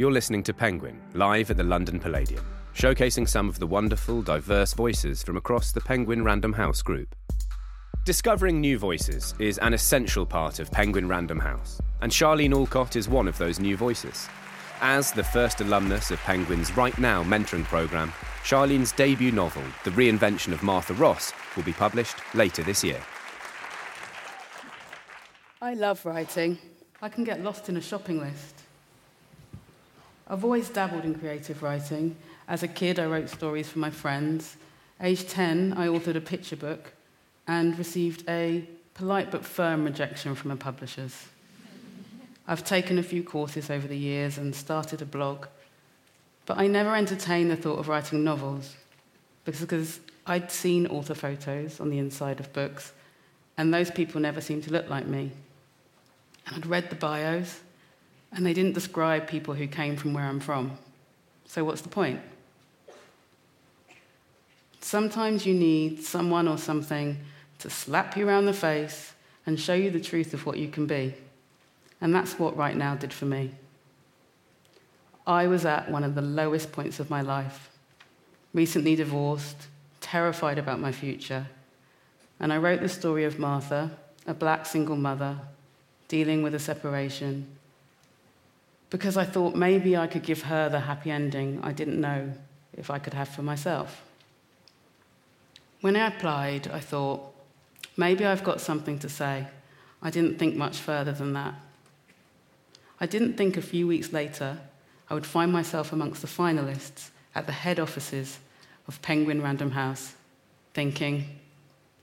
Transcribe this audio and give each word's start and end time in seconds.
You're 0.00 0.10
listening 0.10 0.42
to 0.44 0.54
Penguin, 0.54 0.98
live 1.12 1.50
at 1.50 1.58
the 1.58 1.62
London 1.62 2.00
Palladium, 2.00 2.42
showcasing 2.74 3.28
some 3.28 3.50
of 3.50 3.58
the 3.58 3.66
wonderful, 3.66 4.22
diverse 4.22 4.72
voices 4.72 5.22
from 5.22 5.36
across 5.36 5.72
the 5.72 5.80
Penguin 5.82 6.24
Random 6.24 6.54
House 6.54 6.80
group. 6.80 7.14
Discovering 8.06 8.62
new 8.62 8.78
voices 8.78 9.34
is 9.38 9.58
an 9.58 9.74
essential 9.74 10.24
part 10.24 10.58
of 10.58 10.70
Penguin 10.70 11.06
Random 11.06 11.38
House, 11.38 11.82
and 12.00 12.10
Charlene 12.10 12.54
Allcott 12.54 12.96
is 12.96 13.10
one 13.10 13.28
of 13.28 13.36
those 13.36 13.60
new 13.60 13.76
voices. 13.76 14.26
As 14.80 15.12
the 15.12 15.22
first 15.22 15.60
alumnus 15.60 16.10
of 16.10 16.18
Penguin's 16.20 16.70
WriteNow 16.70 17.22
mentoring 17.26 17.64
programme, 17.64 18.10
Charlene's 18.42 18.92
debut 18.92 19.32
novel, 19.32 19.64
The 19.84 19.90
Reinvention 19.90 20.54
of 20.54 20.62
Martha 20.62 20.94
Ross, 20.94 21.34
will 21.54 21.64
be 21.64 21.74
published 21.74 22.16
later 22.32 22.62
this 22.62 22.82
year. 22.82 23.02
I 25.60 25.74
love 25.74 26.06
writing. 26.06 26.56
I 27.02 27.10
can 27.10 27.22
get 27.22 27.42
lost 27.42 27.68
in 27.68 27.76
a 27.76 27.82
shopping 27.82 28.18
list. 28.18 28.59
I've 30.30 30.44
always 30.44 30.68
dabbled 30.68 31.04
in 31.04 31.16
creative 31.16 31.60
writing. 31.60 32.14
As 32.46 32.62
a 32.62 32.68
kid, 32.68 33.00
I 33.00 33.06
wrote 33.06 33.28
stories 33.28 33.68
for 33.68 33.80
my 33.80 33.90
friends. 33.90 34.56
Age 35.00 35.26
10, 35.26 35.74
I 35.76 35.88
authored 35.88 36.14
a 36.14 36.20
picture 36.20 36.54
book 36.54 36.92
and 37.48 37.76
received 37.76 38.22
a 38.28 38.64
polite 38.94 39.32
but 39.32 39.44
firm 39.44 39.84
rejection 39.84 40.36
from 40.36 40.50
my 40.50 40.54
publishers. 40.54 41.26
I've 42.46 42.62
taken 42.62 42.96
a 42.96 43.02
few 43.02 43.24
courses 43.24 43.70
over 43.70 43.88
the 43.88 43.98
years 43.98 44.38
and 44.38 44.54
started 44.54 45.02
a 45.02 45.04
blog, 45.04 45.46
but 46.46 46.58
I 46.58 46.68
never 46.68 46.94
entertained 46.94 47.50
the 47.50 47.56
thought 47.56 47.80
of 47.80 47.88
writing 47.88 48.22
novels 48.22 48.76
because 49.44 49.98
I'd 50.28 50.52
seen 50.52 50.86
author 50.86 51.14
photos 51.14 51.80
on 51.80 51.90
the 51.90 51.98
inside 51.98 52.38
of 52.38 52.52
books, 52.52 52.92
and 53.58 53.74
those 53.74 53.90
people 53.90 54.20
never 54.20 54.40
seemed 54.40 54.62
to 54.64 54.72
look 54.72 54.88
like 54.88 55.06
me. 55.06 55.32
And 56.46 56.54
I'd 56.54 56.66
read 56.66 56.88
the 56.88 56.94
bios, 56.94 57.62
and 58.32 58.46
they 58.46 58.52
didn't 58.52 58.72
describe 58.72 59.26
people 59.26 59.54
who 59.54 59.66
came 59.66 59.96
from 59.96 60.14
where 60.14 60.24
I'm 60.24 60.40
from. 60.40 60.78
So, 61.46 61.64
what's 61.64 61.80
the 61.80 61.88
point? 61.88 62.20
Sometimes 64.80 65.44
you 65.46 65.54
need 65.54 66.02
someone 66.02 66.48
or 66.48 66.58
something 66.58 67.18
to 67.58 67.70
slap 67.70 68.16
you 68.16 68.26
around 68.26 68.46
the 68.46 68.52
face 68.52 69.12
and 69.46 69.58
show 69.58 69.74
you 69.74 69.90
the 69.90 70.00
truth 70.00 70.32
of 70.32 70.46
what 70.46 70.58
you 70.58 70.68
can 70.68 70.86
be. 70.86 71.14
And 72.00 72.14
that's 72.14 72.38
what 72.38 72.56
WriteNow 72.56 72.98
did 72.98 73.12
for 73.12 73.26
me. 73.26 73.50
I 75.26 75.46
was 75.46 75.66
at 75.66 75.90
one 75.90 76.02
of 76.02 76.14
the 76.14 76.22
lowest 76.22 76.72
points 76.72 76.98
of 76.98 77.10
my 77.10 77.20
life, 77.20 77.70
recently 78.54 78.96
divorced, 78.96 79.68
terrified 80.00 80.58
about 80.58 80.80
my 80.80 80.92
future. 80.92 81.46
And 82.40 82.52
I 82.52 82.56
wrote 82.56 82.80
the 82.80 82.88
story 82.88 83.24
of 83.24 83.38
Martha, 83.38 83.90
a 84.26 84.34
black 84.34 84.64
single 84.64 84.96
mother, 84.96 85.36
dealing 86.08 86.42
with 86.42 86.54
a 86.54 86.58
separation, 86.58 87.46
because 88.90 89.16
I 89.16 89.24
thought 89.24 89.54
maybe 89.54 89.96
I 89.96 90.06
could 90.08 90.24
give 90.24 90.42
her 90.42 90.68
the 90.68 90.80
happy 90.80 91.10
ending 91.10 91.60
I 91.62 91.72
didn't 91.72 92.00
know 92.00 92.32
if 92.76 92.90
I 92.90 92.98
could 92.98 93.14
have 93.14 93.28
for 93.28 93.42
myself. 93.42 94.02
When 95.80 95.96
I 95.96 96.08
applied, 96.08 96.68
I 96.68 96.80
thought, 96.80 97.32
maybe 97.96 98.26
I've 98.26 98.44
got 98.44 98.60
something 98.60 98.98
to 98.98 99.08
say. 99.08 99.46
I 100.02 100.10
didn't 100.10 100.38
think 100.38 100.56
much 100.56 100.78
further 100.78 101.12
than 101.12 101.32
that. 101.34 101.54
I 103.00 103.06
didn't 103.06 103.36
think 103.36 103.56
a 103.56 103.62
few 103.62 103.86
weeks 103.86 104.12
later 104.12 104.58
I 105.08 105.14
would 105.14 105.26
find 105.26 105.52
myself 105.52 105.92
amongst 105.92 106.22
the 106.22 106.28
finalists 106.28 107.10
at 107.34 107.46
the 107.46 107.52
head 107.52 107.80
offices 107.80 108.38
of 108.86 109.00
Penguin 109.02 109.42
Random 109.42 109.70
House, 109.70 110.14
thinking, 110.74 111.24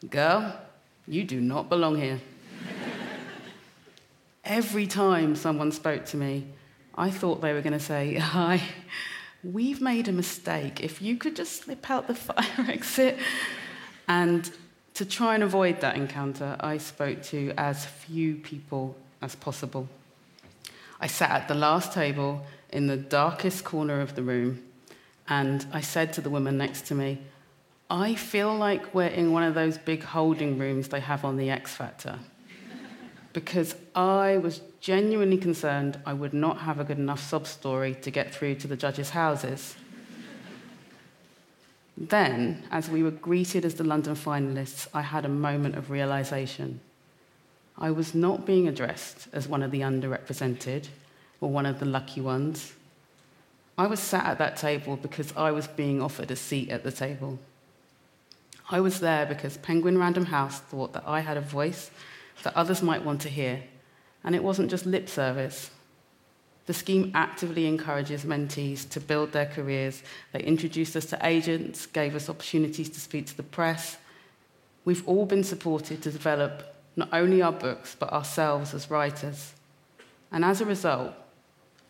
girl, 0.09 0.59
you 1.07 1.23
do 1.23 1.39
not 1.39 1.69
belong 1.69 1.97
here. 1.97 2.19
Every 4.45 4.87
time 4.87 5.35
someone 5.35 5.71
spoke 5.71 6.05
to 6.07 6.17
me, 6.17 6.47
I 6.97 7.11
thought 7.11 7.41
they 7.41 7.53
were 7.53 7.61
going 7.61 7.73
to 7.73 7.79
say, 7.79 8.15
Hi, 8.15 8.61
we've 9.43 9.81
made 9.81 10.07
a 10.07 10.11
mistake. 10.11 10.81
If 10.81 11.01
you 11.01 11.15
could 11.15 11.35
just 11.35 11.63
slip 11.63 11.89
out 11.91 12.07
the 12.07 12.15
fire 12.27 12.65
exit. 12.67 13.17
And 14.07 14.49
to 14.95 15.05
try 15.05 15.35
and 15.35 15.43
avoid 15.43 15.81
that 15.81 15.95
encounter, 15.95 16.55
I 16.59 16.77
spoke 16.77 17.21
to 17.23 17.53
as 17.55 17.85
few 17.85 18.35
people 18.35 18.95
as 19.21 19.35
possible. 19.35 19.87
I 20.99 21.05
sat 21.05 21.29
at 21.29 21.47
the 21.47 21.53
last 21.53 21.93
table 21.93 22.43
in 22.71 22.87
the 22.87 22.97
darkest 22.97 23.63
corner 23.63 24.01
of 24.01 24.15
the 24.15 24.23
room, 24.23 24.63
and 25.29 25.65
I 25.71 25.81
said 25.81 26.13
to 26.13 26.21
the 26.21 26.31
woman 26.31 26.57
next 26.57 26.87
to 26.87 26.95
me, 26.95 27.19
I 27.89 28.15
feel 28.15 28.55
like 28.55 28.95
we're 28.95 29.07
in 29.07 29.31
one 29.31 29.43
of 29.43 29.53
those 29.53 29.77
big 29.77 30.03
holding 30.03 30.57
rooms 30.57 30.87
they 30.87 30.99
have 30.99 31.23
on 31.23 31.37
the 31.37 31.51
X 31.51 31.75
Factor. 31.75 32.19
Because 33.33 33.75
I 33.95 34.37
was 34.37 34.61
genuinely 34.79 35.37
concerned 35.37 35.99
I 36.05 36.13
would 36.13 36.33
not 36.33 36.59
have 36.59 36.79
a 36.79 36.83
good 36.83 36.97
enough 36.97 37.21
sob 37.21 37.47
story 37.47 37.95
to 38.01 38.11
get 38.11 38.33
through 38.33 38.55
to 38.55 38.67
the 38.67 38.77
judges' 38.77 39.11
houses. 39.11 39.75
then, 41.97 42.63
as 42.71 42.89
we 42.89 43.03
were 43.03 43.11
greeted 43.11 43.65
as 43.65 43.75
the 43.75 43.83
London 43.83 44.15
finalists, 44.15 44.87
I 44.93 45.01
had 45.01 45.25
a 45.25 45.29
moment 45.29 45.75
of 45.75 45.89
realization. 45.89 46.79
I 47.77 47.91
was 47.91 48.15
not 48.15 48.45
being 48.45 48.67
addressed 48.67 49.27
as 49.33 49.47
one 49.47 49.61
of 49.61 49.71
the 49.71 49.81
underrepresented 49.81 50.87
or 51.41 51.49
one 51.49 51.65
of 51.65 51.79
the 51.79 51.85
lucky 51.85 52.21
ones. 52.21 52.73
I 53.77 53.85
was 53.85 53.99
sat 53.99 54.25
at 54.25 54.39
that 54.39 54.57
table 54.57 54.95
because 54.95 55.31
I 55.37 55.51
was 55.51 55.67
being 55.67 56.01
offered 56.01 56.31
a 56.31 56.35
seat 56.35 56.69
at 56.69 56.83
the 56.83 56.91
table. 56.91 57.37
I 58.69 58.79
was 58.79 58.99
there 58.99 59.25
because 59.25 59.57
Penguin 59.57 59.97
Random 59.97 60.25
House 60.25 60.59
thought 60.59 60.93
that 60.93 61.03
I 61.05 61.19
had 61.19 61.37
a 61.37 61.41
voice 61.41 61.91
that 62.43 62.55
others 62.55 62.81
might 62.81 63.03
want 63.03 63.21
to 63.21 63.29
hear, 63.29 63.63
and 64.23 64.35
it 64.35 64.43
wasn't 64.43 64.69
just 64.69 64.85
lip 64.85 65.09
service. 65.09 65.71
The 66.65 66.73
scheme 66.73 67.11
actively 67.15 67.65
encourages 67.65 68.25
mentees 68.25 68.87
to 68.89 68.99
build 68.99 69.31
their 69.31 69.45
careers. 69.45 70.03
They 70.33 70.41
introduced 70.41 70.95
us 70.95 71.05
to 71.07 71.19
agents, 71.25 71.85
gave 71.85 72.13
us 72.13 72.29
opportunities 72.29 72.89
to 72.89 72.99
speak 72.99 73.25
to 73.27 73.37
the 73.37 73.43
press. 73.43 73.97
We've 74.83 75.07
all 75.07 75.25
been 75.25 75.45
supported 75.45 76.01
to 76.03 76.11
develop 76.11 76.75
not 76.97 77.09
only 77.13 77.41
our 77.41 77.53
books, 77.53 77.95
but 77.97 78.11
ourselves 78.11 78.73
as 78.73 78.89
writers. 78.89 79.53
And 80.31 80.43
as 80.43 80.59
a 80.59 80.65
result, 80.65 81.13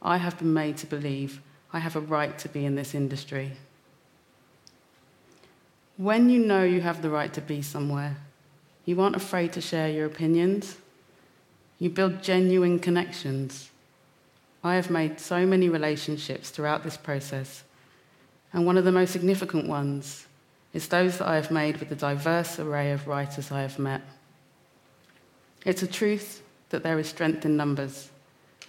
I 0.01 0.17
have 0.17 0.37
been 0.37 0.53
made 0.53 0.77
to 0.77 0.87
believe 0.87 1.41
I 1.73 1.79
have 1.79 1.95
a 1.95 1.99
right 1.99 2.37
to 2.39 2.49
be 2.49 2.65
in 2.65 2.75
this 2.75 2.93
industry. 2.93 3.53
When 5.97 6.29
you 6.29 6.39
know 6.39 6.63
you 6.63 6.81
have 6.81 7.01
the 7.01 7.09
right 7.09 7.33
to 7.33 7.41
be 7.41 7.61
somewhere, 7.61 8.17
you 8.87 9.01
aren't 9.01 9.17
afraid 9.17 9.51
to 9.51 9.59
share 9.59 9.89
your 9.89 10.05
opinions. 10.05 10.77
You 11.77 11.89
build 11.89 12.23
genuine 12.23 12.79
connections. 12.79 13.69
I 14.63 14.75
have 14.75 14.89
made 14.89 15.19
so 15.19 15.45
many 15.45 15.67
relationships 15.67 16.49
throughout 16.49 16.85
this 16.85 16.95
process, 16.95 17.63
and 18.53 18.65
one 18.65 18.77
of 18.77 18.85
the 18.85 18.93
most 18.93 19.11
significant 19.11 19.67
ones 19.67 20.25
is 20.73 20.87
those 20.87 21.17
that 21.17 21.27
I 21.27 21.35
have 21.35 21.51
made 21.51 21.77
with 21.77 21.89
the 21.89 21.95
diverse 21.95 22.59
array 22.59 22.91
of 22.93 23.07
writers 23.07 23.51
I 23.51 23.61
have 23.61 23.77
met. 23.77 24.01
It's 25.65 25.83
a 25.83 25.87
truth 25.87 26.41
that 26.69 26.81
there 26.81 26.97
is 26.97 27.09
strength 27.09 27.43
in 27.43 27.57
numbers, 27.57 28.09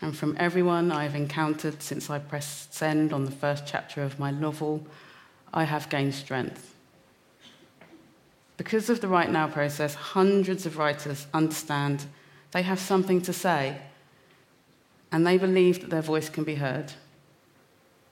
and 0.03 0.17
from 0.17 0.37
everyone 0.37 0.91
I 0.91 1.05
have 1.05 1.15
encountered 1.15 1.81
since 1.81 2.11
I 2.11 2.19
pressed 2.19 2.75
send 2.75 3.13
on 3.13 3.25
the 3.25 3.31
first 3.31 3.67
chapter 3.69 4.03
of 4.03 4.19
my 4.19 4.33
novel, 4.33 4.85
I 5.55 5.63
have 5.63 5.89
gained 5.89 6.15
strength. 6.15 6.75
Because 8.59 8.91
of 8.91 9.01
the 9.01 9.07
WriteNow 9.07 9.53
process, 9.53 9.95
hundreds 9.95 10.67
of 10.67 10.77
writers 10.77 11.27
understand 11.33 12.05
they 12.51 12.63
have 12.63 12.79
something 12.79 13.23
to 13.23 13.33
say, 13.33 13.79
and 15.11 15.27
they 15.27 15.39
believe 15.39 15.81
that 15.81 15.91
their 15.91 16.03
voice 16.03 16.29
can 16.29 16.45
be 16.45 16.57
heard. 16.57 16.93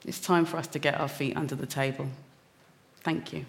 It's 0.05 0.21
time 0.21 0.45
for 0.45 0.57
us 0.57 0.67
to 0.67 0.79
get 0.79 0.99
our 0.99 1.09
feet 1.09 1.35
under 1.35 1.53
the 1.53 1.65
table. 1.65 2.07
Thank 3.01 3.33
you. 3.33 3.45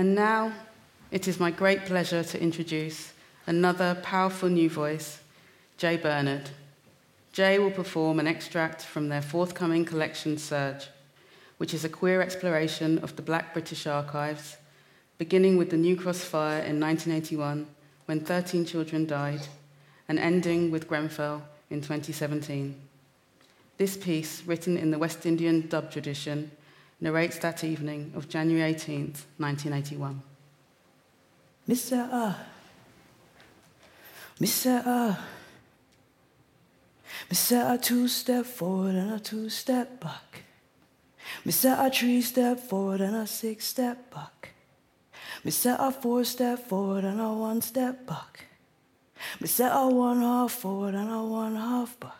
And 0.00 0.14
now 0.14 0.54
it 1.10 1.28
is 1.28 1.38
my 1.38 1.50
great 1.50 1.84
pleasure 1.84 2.24
to 2.24 2.42
introduce 2.42 3.12
another 3.46 3.98
powerful 4.02 4.48
new 4.48 4.70
voice, 4.70 5.20
Jay 5.76 5.98
Bernard. 5.98 6.48
Jay 7.34 7.58
will 7.58 7.70
perform 7.70 8.18
an 8.18 8.26
extract 8.26 8.80
from 8.80 9.10
their 9.10 9.20
forthcoming 9.20 9.84
collection, 9.84 10.38
Surge, 10.38 10.88
which 11.58 11.74
is 11.74 11.84
a 11.84 11.90
queer 11.90 12.22
exploration 12.22 12.98
of 13.00 13.14
the 13.16 13.20
Black 13.20 13.52
British 13.52 13.86
archives, 13.86 14.56
beginning 15.18 15.58
with 15.58 15.68
the 15.68 15.76
New 15.76 15.96
Cross 15.96 16.24
fire 16.24 16.62
in 16.62 16.80
1981, 16.80 17.66
when 18.06 18.20
13 18.20 18.64
children 18.64 19.04
died, 19.04 19.48
and 20.08 20.18
ending 20.18 20.70
with 20.70 20.88
Grenfell 20.88 21.42
in 21.68 21.82
2017. 21.82 22.74
This 23.76 23.98
piece, 23.98 24.44
written 24.46 24.78
in 24.78 24.92
the 24.92 24.98
West 24.98 25.26
Indian 25.26 25.68
dub 25.68 25.92
tradition, 25.92 26.52
narrates 27.00 27.38
that 27.38 27.64
evening 27.64 28.12
of 28.14 28.28
January 28.28 28.74
18th, 28.74 29.24
1981. 29.38 30.22
Mr. 31.68 32.08
Ah, 32.10 32.38
Mr. 34.40 34.82
uh, 34.86 35.14
say 37.30 37.60
a 37.60 37.78
two 37.78 38.08
step 38.08 38.46
forward 38.46 38.94
and 38.94 39.12
a 39.12 39.20
two 39.20 39.48
step 39.48 40.00
back. 40.00 40.44
Mr. 41.46 41.78
a 41.78 41.90
three 41.90 42.22
step 42.22 42.58
forward 42.58 43.00
and 43.00 43.14
a 43.14 43.26
six 43.26 43.66
step 43.66 44.12
back. 44.12 44.50
Mr. 45.44 45.76
a 45.78 45.92
four 45.92 46.24
step 46.24 46.58
forward 46.58 47.04
and 47.04 47.20
a 47.20 47.32
one 47.32 47.60
step 47.62 48.06
back. 48.06 48.46
Mr. 49.40 49.70
a 49.72 49.88
one 49.88 50.20
half 50.20 50.52
forward 50.52 50.94
and 50.94 51.10
a 51.10 51.22
one 51.22 51.56
half 51.56 51.98
back. 52.00 52.19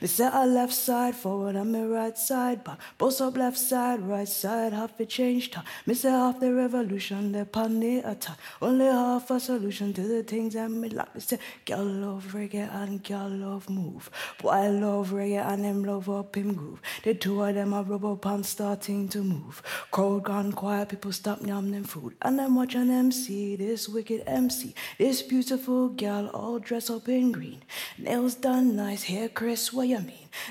Me 0.00 0.06
set 0.06 0.34
a 0.34 0.46
left 0.46 0.72
side 0.72 1.14
forward 1.14 1.56
and 1.56 1.72
me 1.72 1.82
right 1.82 2.16
side 2.16 2.64
back. 2.64 2.78
Both 2.98 3.20
up 3.20 3.36
left 3.36 3.58
side, 3.58 4.00
right 4.00 4.28
side, 4.28 4.72
half 4.72 4.98
a 5.00 5.06
change 5.06 5.50
time. 5.50 5.64
Me 5.86 5.94
say 5.94 6.10
half 6.10 6.40
the 6.40 6.52
revolution, 6.52 7.32
the 7.32 7.44
pan 7.44 7.80
the 7.80 7.98
attack. 7.98 8.38
Only 8.60 8.86
half 8.86 9.30
a 9.30 9.40
solution 9.40 9.92
to 9.94 10.02
the 10.02 10.22
things 10.22 10.54
that 10.54 10.70
me 10.70 10.88
like. 10.88 11.14
Me 11.14 11.20
say, 11.20 11.38
girl 11.64 11.84
love 11.84 12.26
reggae 12.32 12.72
and 12.74 13.02
girl 13.02 13.28
love 13.28 13.68
move. 13.68 14.10
Boy 14.40 14.70
love 14.70 15.10
reggae 15.10 15.44
and 15.44 15.64
them 15.64 15.84
love 15.84 16.08
up 16.08 16.36
him 16.36 16.54
groove. 16.54 16.80
The 17.02 17.14
two 17.14 17.42
of 17.42 17.54
them 17.54 17.74
are 17.74 17.82
rubber 17.82 18.16
and 18.28 18.44
starting 18.44 19.08
to 19.08 19.22
move. 19.22 19.62
Crowd 19.90 20.24
gone 20.24 20.52
quiet, 20.52 20.88
people 20.88 21.12
stop 21.12 21.46
yam 21.46 21.70
them 21.70 21.84
food. 21.84 22.14
And 22.22 22.38
them 22.38 22.54
watching 22.54 22.90
MC, 22.90 23.56
this 23.56 23.88
wicked 23.88 24.22
MC. 24.26 24.74
This 24.98 25.22
beautiful 25.22 25.88
girl 25.88 26.28
all 26.28 26.58
dressed 26.58 26.90
up 26.90 27.08
in 27.08 27.32
green. 27.32 27.62
Nails 27.98 28.34
done 28.34 28.76
nice, 28.76 29.04
hair 29.04 29.28
crisp 29.28 29.73
what 29.74 29.88
you 29.88 29.98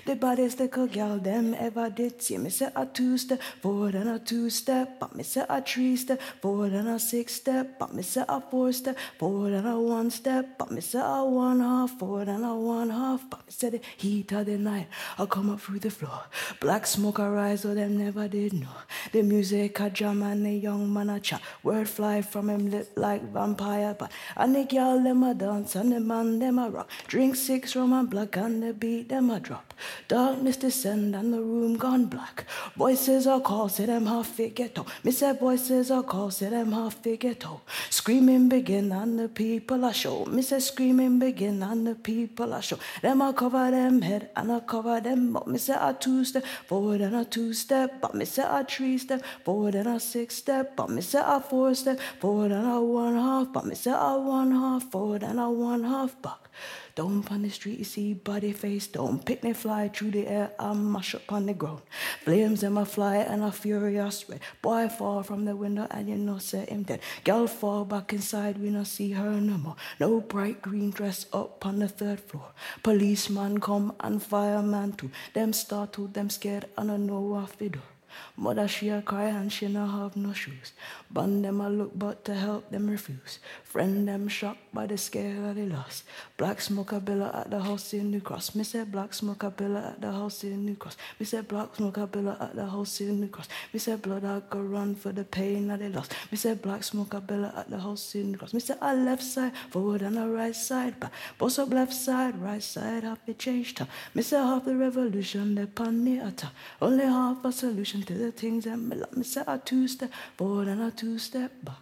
The 0.06 0.16
baddest 0.16 0.60
little 0.60 0.88
girl 0.88 1.18
them 1.18 1.54
ever 1.54 1.90
did 1.90 2.22
see. 2.22 2.38
Me 2.38 2.50
say 2.50 2.70
a 2.76 2.86
two 2.86 3.18
step 3.18 3.42
forward 3.62 3.96
and 3.96 4.10
a 4.10 4.20
two 4.20 4.50
step 4.50 5.00
but 5.00 5.16
Me 5.16 5.24
say 5.24 5.46
a 5.48 5.62
three 5.62 5.96
step 5.96 6.22
forward 6.42 6.74
and 6.74 6.90
a 6.90 7.00
six 7.00 7.36
step 7.36 7.80
but 7.80 7.94
Me 7.94 8.04
say 8.04 8.24
a 8.28 8.42
four 8.42 8.72
step 8.72 8.98
forward 9.18 9.54
and 9.54 9.68
a 9.68 9.80
one 9.80 10.10
step 10.10 10.58
but 10.58 10.72
Me 10.72 10.82
say 10.82 11.00
a 11.00 11.24
one 11.24 11.60
half 11.60 11.92
forward 11.98 12.28
and 12.28 12.44
a 12.44 12.50
er 12.50 12.56
one 12.56 12.90
half 12.90 13.30
but 13.30 13.40
Me 13.46 13.52
say 13.52 13.68
er 13.68 13.72
the 13.72 13.82
heat 13.98 14.32
of 14.32 14.46
the 14.46 14.58
night 14.58 14.88
I 15.18 15.26
come 15.26 15.50
up 15.50 15.62
through 15.62 15.80
the 15.80 15.92
floor. 15.92 16.24
Black 16.60 16.86
smoke 16.86 17.20
arise, 17.20 17.62
so 17.62 17.74
them 17.74 17.98
never 17.98 18.28
did 18.28 18.54
know. 18.54 18.68
The 19.12 19.22
music 19.22 19.80
a 19.80 19.90
jam 19.90 20.24
and 20.24 20.46
the 20.46 20.54
young 20.54 20.92
man 20.92 21.10
a 21.10 21.20
chat. 21.20 21.42
Word 21.64 21.88
fly 21.88 22.22
from 22.22 22.50
him 22.50 22.70
lip 22.72 22.92
like 22.96 23.24
vampire 23.32 23.96
but 23.98 24.12
and 24.36 24.56
the 24.56 24.66
girl 24.66 25.02
them 25.02 25.24
a 25.24 25.34
dance 25.34 25.76
and 25.76 25.92
the 25.92 26.00
man 26.00 26.40
them 26.40 26.60
a 26.60 26.70
rock. 26.70 26.90
Drink 27.08 27.36
six 27.36 27.76
rum 27.76 27.94
and 27.94 28.10
black 28.10 28.36
and 28.38 28.64
the 28.64 28.74
beat 28.74 29.10
them 29.10 29.30
a 29.30 29.40
drop. 29.40 29.73
Darkness 30.08 30.58
descend 30.58 31.16
and 31.16 31.34
the 31.34 31.42
room 31.42 31.78
gone 31.78 32.06
black. 32.06 32.46
Voices 32.76 33.28
are 33.28 33.40
call, 33.40 33.70
say 33.70 33.86
them 33.86 34.06
half 34.06 34.40
it 34.40 34.56
ghetto. 34.56 34.86
Me 35.04 35.12
voices 35.12 35.92
are 35.92 36.04
call, 36.04 36.32
say 36.32 36.50
them 36.50 36.72
half 36.72 37.06
it 37.08 37.20
ghetto. 37.20 37.62
Screaming 37.90 38.50
begin 38.50 38.92
and 38.92 39.20
the 39.20 39.30
people 39.30 39.86
are 39.86 39.94
show. 39.94 40.26
Me 40.26 40.42
screaming 40.42 41.20
begin 41.20 41.64
and 41.64 41.88
the 41.88 41.96
people 41.96 42.54
are 42.54 42.62
show. 42.62 42.78
Them 43.02 43.22
I 43.22 43.32
cover 43.32 43.72
them 43.72 44.02
head 44.02 44.30
and 44.36 44.52
I 44.52 44.60
cover 44.60 45.00
them 45.00 45.36
up. 45.38 45.48
Me 45.48 45.58
say 45.58 45.74
a 45.74 45.96
two 46.00 46.24
step 46.26 46.46
forward 46.68 47.02
and 47.02 47.16
a 47.16 47.26
two 47.26 47.54
step, 47.54 48.02
but 48.02 48.16
me 48.16 48.26
say 48.26 48.44
a 48.44 48.64
three 48.64 48.98
step 48.98 49.24
forward 49.44 49.76
and 49.76 49.88
a 49.88 50.00
six 50.00 50.36
step, 50.36 50.76
but 50.76 50.90
me 50.90 51.02
say 51.02 51.22
a 51.24 51.40
four 51.40 51.74
step 51.76 52.00
forward 52.20 52.52
and 52.52 52.68
a 52.68 52.82
one 52.82 53.16
half, 53.16 53.54
but 53.54 53.66
me 53.66 53.76
say 53.76 53.92
a 53.92 54.18
one 54.18 54.52
half 54.52 54.84
forward 54.92 55.24
and 55.24 55.40
a 55.40 55.50
one 55.50 55.84
half 55.84 56.22
back. 56.22 56.50
Down 56.96 57.26
on 57.32 57.42
the 57.42 57.50
street, 57.50 57.80
you 57.80 57.86
see 57.86 58.14
body 58.14 58.52
face 58.52 58.86
down. 58.86 59.18
Picnic 59.18 59.56
fly 59.64 59.88
through 59.88 60.12
the 60.12 60.28
air 60.28 60.52
and 60.60 60.92
mash 60.92 61.16
up 61.16 61.32
on 61.32 61.46
the 61.46 61.54
ground. 61.54 61.82
Flames 62.26 62.64
in 62.64 62.74
my 62.74 62.84
fly 62.84 63.16
and 63.16 63.42
a 63.42 63.52
furious 63.52 64.28
red. 64.28 64.42
Boy 64.62 64.90
fall 64.90 65.24
from 65.24 65.46
the 65.46 65.56
window 65.56 65.88
and 65.90 66.10
you 66.10 66.18
know 66.18 66.38
say 66.38 66.66
him 66.66 66.84
dead. 66.84 67.00
Girl 67.24 67.48
fall 67.48 67.86
back 67.86 68.12
inside, 68.12 68.58
we 68.58 68.70
not 68.70 68.88
see 68.88 69.12
her 69.12 69.32
no 69.40 69.58
more. 69.58 69.78
No 70.02 70.20
bright 70.20 70.62
green 70.62 70.90
dress 70.90 71.28
up 71.32 71.66
on 71.66 71.80
the 71.80 71.88
third 71.88 72.20
floor. 72.20 72.50
Policeman 72.84 73.62
come 73.62 73.96
and 74.02 74.22
fireman 74.22 74.92
too. 74.92 75.12
Them 75.34 75.54
startled, 75.54 76.14
them 76.14 76.30
scared 76.30 76.66
and 76.78 76.92
I 76.92 76.98
know 76.98 77.34
off 77.36 77.58
the 77.58 77.70
door. 77.70 77.93
Mother 78.38 78.68
she 78.68 78.90
a 78.90 79.02
cry 79.02 79.26
and 79.26 79.52
she 79.52 79.68
no 79.68 79.86
have 79.86 80.16
no 80.16 80.34
shoes. 80.34 80.74
Band 81.10 81.46
them 81.46 81.62
a 81.62 81.70
look 81.70 81.92
but 81.98 82.26
to 82.26 82.34
help 82.34 82.70
them 82.70 82.90
refuse. 82.90 83.40
Friend 83.64 84.08
them 84.08 84.28
shocked 84.28 84.74
by 84.74 84.88
the 84.88 84.98
scare 84.98 85.46
of 85.46 85.56
the 85.56 85.66
loss. 85.66 86.04
Black 86.38 86.62
smoke 86.62 86.92
a 86.92 87.00
billa 87.00 87.36
at 87.36 87.50
the 87.50 87.60
house 87.60 87.94
in 87.94 88.12
New 88.12 88.22
Cross. 88.22 88.56
Me 88.56 88.64
say 88.64 88.84
black 88.84 89.14
smoke 89.14 89.44
a 89.44 89.52
billa 89.52 89.94
at 89.94 90.02
the 90.02 90.12
house 90.12 90.44
in 90.44 90.66
New 90.66 90.76
Cross. 90.76 90.98
Me 91.20 91.26
say 91.26 91.42
black 91.42 91.76
smoke 91.76 91.98
a 91.98 92.08
billa 92.08 92.42
at 92.42 92.56
the 92.56 92.66
house 92.66 93.02
in 93.02 93.20
New 93.20 93.28
Cross. 93.28 93.50
Me 93.72 93.80
say 93.80 93.96
blood 93.96 94.24
I 94.26 94.42
go 94.50 94.60
run 94.60 94.96
for 94.96 95.12
the 95.12 95.24
pain 95.24 95.72
of 95.72 95.80
the 95.80 95.90
loss. 95.90 96.10
Me 96.32 96.38
say 96.38 96.54
black 96.54 96.84
smoke 96.84 97.14
a 97.14 97.22
billa 97.22 97.58
at 97.58 97.70
the 97.70 97.80
house 97.80 98.16
in 98.16 98.32
New 98.32 98.38
Cross. 98.38 98.54
Me 98.54 98.60
say 98.60 98.76
a 98.82 98.96
left 98.96 99.24
side 99.24 99.54
forward 99.70 100.02
and 100.02 100.18
a 100.18 100.28
right 100.28 100.56
side 100.56 101.00
back. 101.00 101.12
Boss 101.38 101.60
up 101.60 101.72
left 101.72 101.94
side, 101.94 102.40
right 102.42 102.64
side, 102.64 103.04
half 103.04 103.20
it 103.28 103.40
changed. 103.40 103.86
Me 104.14 104.22
say 104.22 104.38
half 104.38 104.66
the 104.66 104.76
revolution, 104.76 105.56
the 105.56 105.68
pan 105.68 106.04
the 106.06 106.20
attack. 106.20 106.52
Only 106.82 107.06
half 107.06 107.44
a 107.46 107.52
solution 107.52 108.03
to 108.06 108.14
the 108.14 108.32
things 108.32 108.66
that 108.66 108.78
me 108.78 108.96
love. 108.96 109.16
Me 109.16 109.24
say 109.24 109.44
a 109.48 109.58
two 109.58 109.88
step 109.88 110.12
forward 110.38 110.68
er 110.68 110.72
and 110.72 110.82
a 110.82 110.92
two 110.92 111.18
step 111.18 111.52
back. 111.64 111.76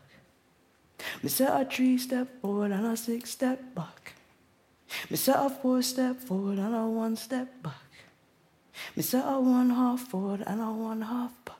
Me 1.23 1.29
say 1.29 1.45
a 1.45 1.65
three 1.65 1.97
step 1.97 2.41
forward 2.41 2.71
er 2.71 2.75
and 2.75 2.85
a 2.87 2.97
six 2.97 3.31
step 3.31 3.75
back. 3.75 4.13
Me 5.09 5.17
say 5.17 5.33
a 5.35 5.49
four 5.49 5.81
step 5.81 6.19
forward 6.19 6.59
er 6.59 6.63
and 6.63 6.75
a 6.75 6.85
one 6.85 7.15
step 7.15 7.47
back. 7.63 7.73
Me 8.95 9.03
say 9.03 9.19
a 9.19 9.39
one 9.39 9.69
half 9.69 10.01
forward 10.01 10.43
and 10.45 10.61
a 10.61 10.71
one 10.71 11.01
half 11.01 11.33
back. 11.45 11.57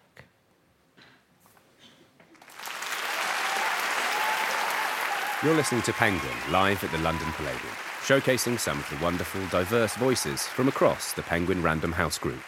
You're 5.44 5.56
listening 5.56 5.82
to 5.84 5.94
Penguin 5.94 6.38
live 6.52 6.84
at 6.84 6.92
the 6.92 7.00
London 7.00 7.32
Palladium, 7.32 7.74
showcasing 8.04 8.60
some 8.60 8.78
of 8.78 8.88
the 8.92 9.04
wonderful, 9.04 9.42
diverse 9.48 9.96
voices 9.96 10.46
from 10.46 10.68
across 10.68 11.14
the 11.14 11.24
Penguin 11.24 11.64
Random 11.64 11.92
House 11.92 12.20
Group. 12.20 12.44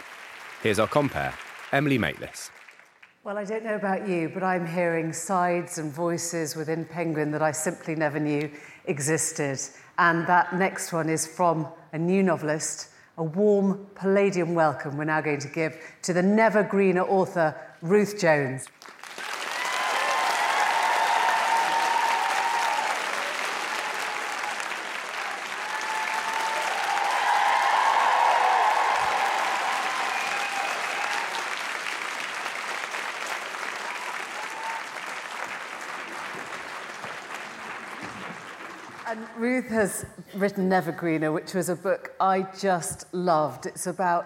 Here's 0.61 0.77
our 0.77 0.87
compare, 0.87 1.33
Emily 1.73 1.97
Maitlis. 1.97 2.51
Well, 3.23 3.35
I 3.35 3.45
don't 3.45 3.63
know 3.63 3.75
about 3.75 4.07
you, 4.07 4.29
but 4.31 4.43
I'm 4.43 4.67
hearing 4.67 5.11
sides 5.11 5.79
and 5.79 5.91
voices 5.91 6.55
within 6.55 6.85
Penguin 6.85 7.31
that 7.31 7.41
I 7.41 7.51
simply 7.51 7.95
never 7.95 8.19
knew 8.19 8.51
existed. 8.85 9.59
And 9.97 10.27
that 10.27 10.53
next 10.55 10.93
one 10.93 11.09
is 11.09 11.25
from 11.25 11.67
a 11.91 11.97
new 11.97 12.21
novelist. 12.21 12.89
A 13.17 13.23
warm 13.23 13.87
Palladium 13.95 14.53
welcome 14.53 14.97
we're 14.97 15.05
now 15.05 15.21
going 15.21 15.39
to 15.39 15.47
give 15.47 15.75
to 16.03 16.13
the 16.13 16.21
never 16.21 16.61
greener 16.61 17.03
author, 17.03 17.55
Ruth 17.81 18.19
Jones. 18.19 18.67
And 39.13 39.27
Ruth 39.37 39.67
has 39.67 40.07
written 40.33 40.67
Never 40.67 40.91
Greener, 40.91 41.31
which 41.31 41.53
was 41.53 41.69
a 41.69 41.75
book 41.75 42.15
I 42.19 42.47
just 42.59 43.13
loved. 43.13 43.67
It's 43.67 43.85
about 43.85 44.25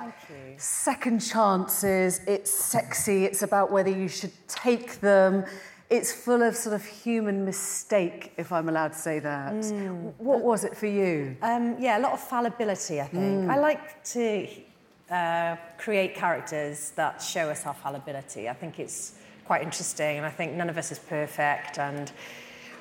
second 0.55 1.19
chances, 1.19 2.21
it's 2.25 2.49
sexy, 2.49 3.25
it's 3.25 3.41
about 3.41 3.69
whether 3.69 3.89
you 3.89 4.07
should 4.07 4.31
take 4.47 5.01
them. 5.01 5.43
It's 5.89 6.13
full 6.13 6.41
of 6.41 6.55
sort 6.55 6.73
of 6.73 6.85
human 6.85 7.43
mistake, 7.43 8.31
if 8.37 8.53
I'm 8.53 8.69
allowed 8.69 8.93
to 8.93 8.97
say 8.97 9.19
that. 9.19 9.65
What 10.19 10.41
was 10.41 10.63
it 10.63 10.77
for 10.77 10.87
you? 10.87 11.35
Um, 11.41 11.75
yeah, 11.77 11.97
a 11.97 11.99
lot 11.99 12.13
of 12.13 12.21
fallibility, 12.21 13.01
I 13.01 13.07
think. 13.07 13.49
I 13.49 13.59
like 13.59 14.01
to 14.05 14.47
uh, 15.11 15.57
create 15.77 16.15
characters 16.15 16.91
that 16.95 17.21
show 17.21 17.49
us 17.49 17.65
our 17.65 17.73
fallibility. 17.73 18.47
I 18.47 18.53
think 18.53 18.79
it's 18.79 19.15
quite 19.43 19.63
interesting, 19.63 20.15
and 20.15 20.25
I 20.25 20.29
think 20.29 20.53
none 20.53 20.69
of 20.69 20.77
us 20.77 20.93
is 20.93 20.99
perfect, 20.99 21.77
and 21.77 22.09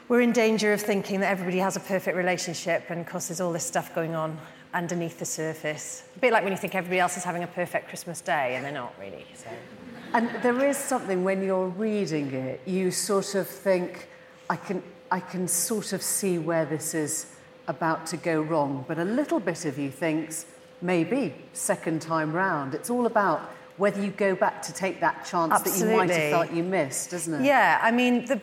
we're 0.09 0.21
in 0.21 0.33
danger 0.33 0.73
of 0.73 0.81
thinking 0.81 1.21
that 1.21 1.31
everybody 1.31 1.59
has 1.59 1.77
a 1.77 1.81
perfect 1.81 2.17
relationship, 2.17 2.85
and 2.91 3.01
of 3.01 3.07
course, 3.07 3.29
there's 3.29 3.41
all 3.41 3.53
this 3.53 3.65
stuff 3.65 3.95
going 3.95 4.15
on 4.15 4.39
underneath 4.73 5.19
the 5.19 5.25
surface. 5.25 6.05
A 6.17 6.19
bit 6.21 6.33
like 6.33 6.45
when 6.45 6.53
you 6.53 6.59
think 6.59 6.75
everybody 6.75 7.01
else 7.01 7.17
is 7.17 7.25
having 7.25 7.43
a 7.43 7.47
perfect 7.47 7.89
Christmas 7.89 8.21
day, 8.21 8.55
and 8.55 8.65
they're 8.65 8.73
not 8.73 8.95
really. 9.01 9.27
So. 9.35 9.49
And 10.13 10.31
there 10.43 10.65
is 10.65 10.77
something 10.77 11.25
when 11.25 11.43
you're 11.43 11.69
reading 11.69 12.33
it, 12.33 12.61
you 12.67 12.91
sort 12.91 13.35
of 13.35 13.49
think, 13.49 14.09
I 14.49 14.57
can, 14.57 14.83
I 15.11 15.21
can 15.21 15.49
sort 15.49 15.93
of 15.93 16.03
see 16.03 16.39
where 16.39 16.65
this 16.65 16.95
is 16.95 17.35
about 17.67 18.07
to 18.07 18.17
go 18.17 18.41
wrong. 18.41 18.85
But 18.87 18.99
a 18.99 19.05
little 19.05 19.41
bit 19.41 19.65
of 19.65 19.79
you 19.79 19.91
thinks, 19.91 20.47
maybe, 20.81 21.35
second 21.53 22.01
time 22.01 22.33
round. 22.33 22.75
It's 22.75 22.91
all 22.91 23.07
about 23.07 23.51
whether 23.77 24.03
you 24.03 24.11
go 24.11 24.35
back 24.35 24.63
to 24.63 24.73
take 24.73 25.01
that 25.01 25.25
chance 25.25 25.61
that 25.63 25.79
you 25.79 25.95
might 25.95 26.11
have 26.11 26.19
Absolutely. 26.19 26.31
felt 26.31 26.53
you 26.53 26.63
missed, 26.63 27.13
isn't 27.13 27.35
it? 27.35 27.45
Yeah, 27.45 27.79
I 27.83 27.91
mean, 27.91 28.25
the, 28.25 28.41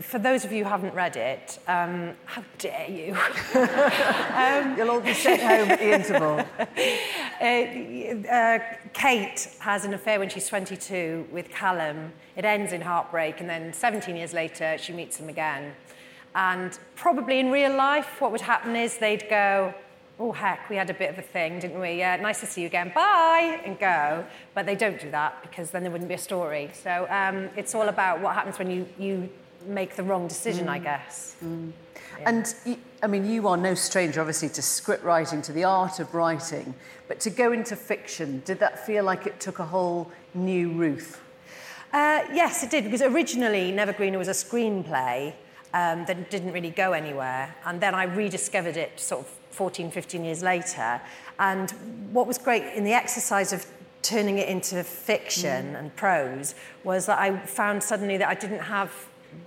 for 0.00 0.18
those 0.18 0.44
of 0.44 0.52
you 0.52 0.64
who 0.64 0.70
haven't 0.70 0.94
read 0.94 1.16
it, 1.16 1.58
um, 1.68 2.14
how 2.24 2.42
dare 2.58 2.88
you? 2.88 3.16
You'll 4.76 4.90
all 4.90 5.00
be 5.00 5.14
sent 5.14 5.42
home 5.42 5.70
at 5.70 5.78
the 5.78 5.94
interval. 5.94 6.44
Uh, 7.42 8.14
uh, 8.30 8.58
Kate 8.92 9.48
has 9.58 9.84
an 9.84 9.94
affair 9.94 10.20
when 10.20 10.28
she's 10.28 10.46
22 10.46 11.26
with 11.32 11.50
Callum. 11.50 12.12
It 12.36 12.44
ends 12.44 12.72
in 12.72 12.80
heartbreak, 12.80 13.40
and 13.40 13.50
then 13.50 13.72
17 13.72 14.14
years 14.14 14.32
later, 14.32 14.76
she 14.78 14.92
meets 14.92 15.16
him 15.16 15.28
again. 15.28 15.72
And 16.36 16.78
probably 16.94 17.40
in 17.40 17.50
real 17.50 17.74
life, 17.74 18.20
what 18.20 18.30
would 18.30 18.42
happen 18.42 18.76
is 18.76 18.98
they'd 18.98 19.28
go, 19.28 19.74
oh, 20.22 20.30
heck, 20.30 20.70
we 20.70 20.76
had 20.76 20.88
a 20.88 20.94
bit 20.94 21.10
of 21.10 21.18
a 21.18 21.22
thing, 21.22 21.58
didn't 21.58 21.80
we? 21.80 21.94
Yeah, 21.94 22.14
nice 22.16 22.38
to 22.40 22.46
see 22.46 22.60
you 22.60 22.68
again. 22.68 22.92
Bye, 22.94 23.60
and 23.64 23.76
go. 23.78 24.24
But 24.54 24.66
they 24.66 24.76
don't 24.76 25.00
do 25.00 25.10
that 25.10 25.42
because 25.42 25.72
then 25.72 25.82
there 25.82 25.90
wouldn't 25.90 26.08
be 26.08 26.14
a 26.14 26.18
story. 26.18 26.70
So 26.72 27.08
um, 27.10 27.48
it's 27.56 27.74
all 27.74 27.88
about 27.88 28.20
what 28.20 28.34
happens 28.34 28.56
when 28.56 28.70
you, 28.70 28.86
you 28.98 29.28
make 29.66 29.96
the 29.96 30.04
wrong 30.04 30.28
decision, 30.28 30.66
mm. 30.66 30.70
I 30.70 30.78
guess. 30.78 31.34
Mm. 31.44 31.72
Yeah. 32.20 32.28
And 32.28 32.54
I 33.02 33.06
mean, 33.08 33.28
you 33.28 33.48
are 33.48 33.56
no 33.56 33.74
stranger, 33.74 34.20
obviously, 34.20 34.48
to 34.50 34.62
script 34.62 35.02
writing, 35.02 35.42
to 35.42 35.52
the 35.52 35.64
art 35.64 35.98
of 35.98 36.14
writing. 36.14 36.72
But 37.08 37.18
to 37.20 37.30
go 37.30 37.50
into 37.50 37.74
fiction, 37.74 38.42
did 38.44 38.60
that 38.60 38.86
feel 38.86 39.02
like 39.02 39.26
it 39.26 39.40
took 39.40 39.58
a 39.58 39.64
whole 39.64 40.08
new 40.34 40.70
Ruth? 40.70 41.20
Uh, 41.92 42.22
yes, 42.32 42.62
it 42.62 42.70
did, 42.70 42.84
because 42.84 43.02
originally 43.02 43.72
Never 43.72 43.92
Greener 43.92 44.18
was 44.18 44.28
a 44.28 44.32
screenplay 44.32 45.34
um, 45.74 46.04
that 46.06 46.30
didn't 46.30 46.52
really 46.52 46.70
go 46.70 46.92
anywhere. 46.92 47.54
And 47.66 47.80
then 47.80 47.94
I 47.94 48.04
rediscovered 48.04 48.76
it 48.76 49.00
sort 49.00 49.26
of 49.26 49.41
14, 49.52 49.90
15 49.90 50.24
years 50.24 50.42
later. 50.42 51.00
And 51.38 51.70
what 52.12 52.26
was 52.26 52.38
great 52.38 52.64
in 52.74 52.84
the 52.84 52.92
exercise 52.92 53.52
of 53.52 53.66
turning 54.02 54.38
it 54.38 54.48
into 54.48 54.82
fiction 54.82 55.74
mm. 55.74 55.78
and 55.78 55.96
prose 55.96 56.54
was 56.84 57.06
that 57.06 57.18
I 57.18 57.38
found 57.38 57.82
suddenly 57.82 58.16
that 58.16 58.28
I 58.28 58.34
didn't 58.34 58.60
have 58.60 58.92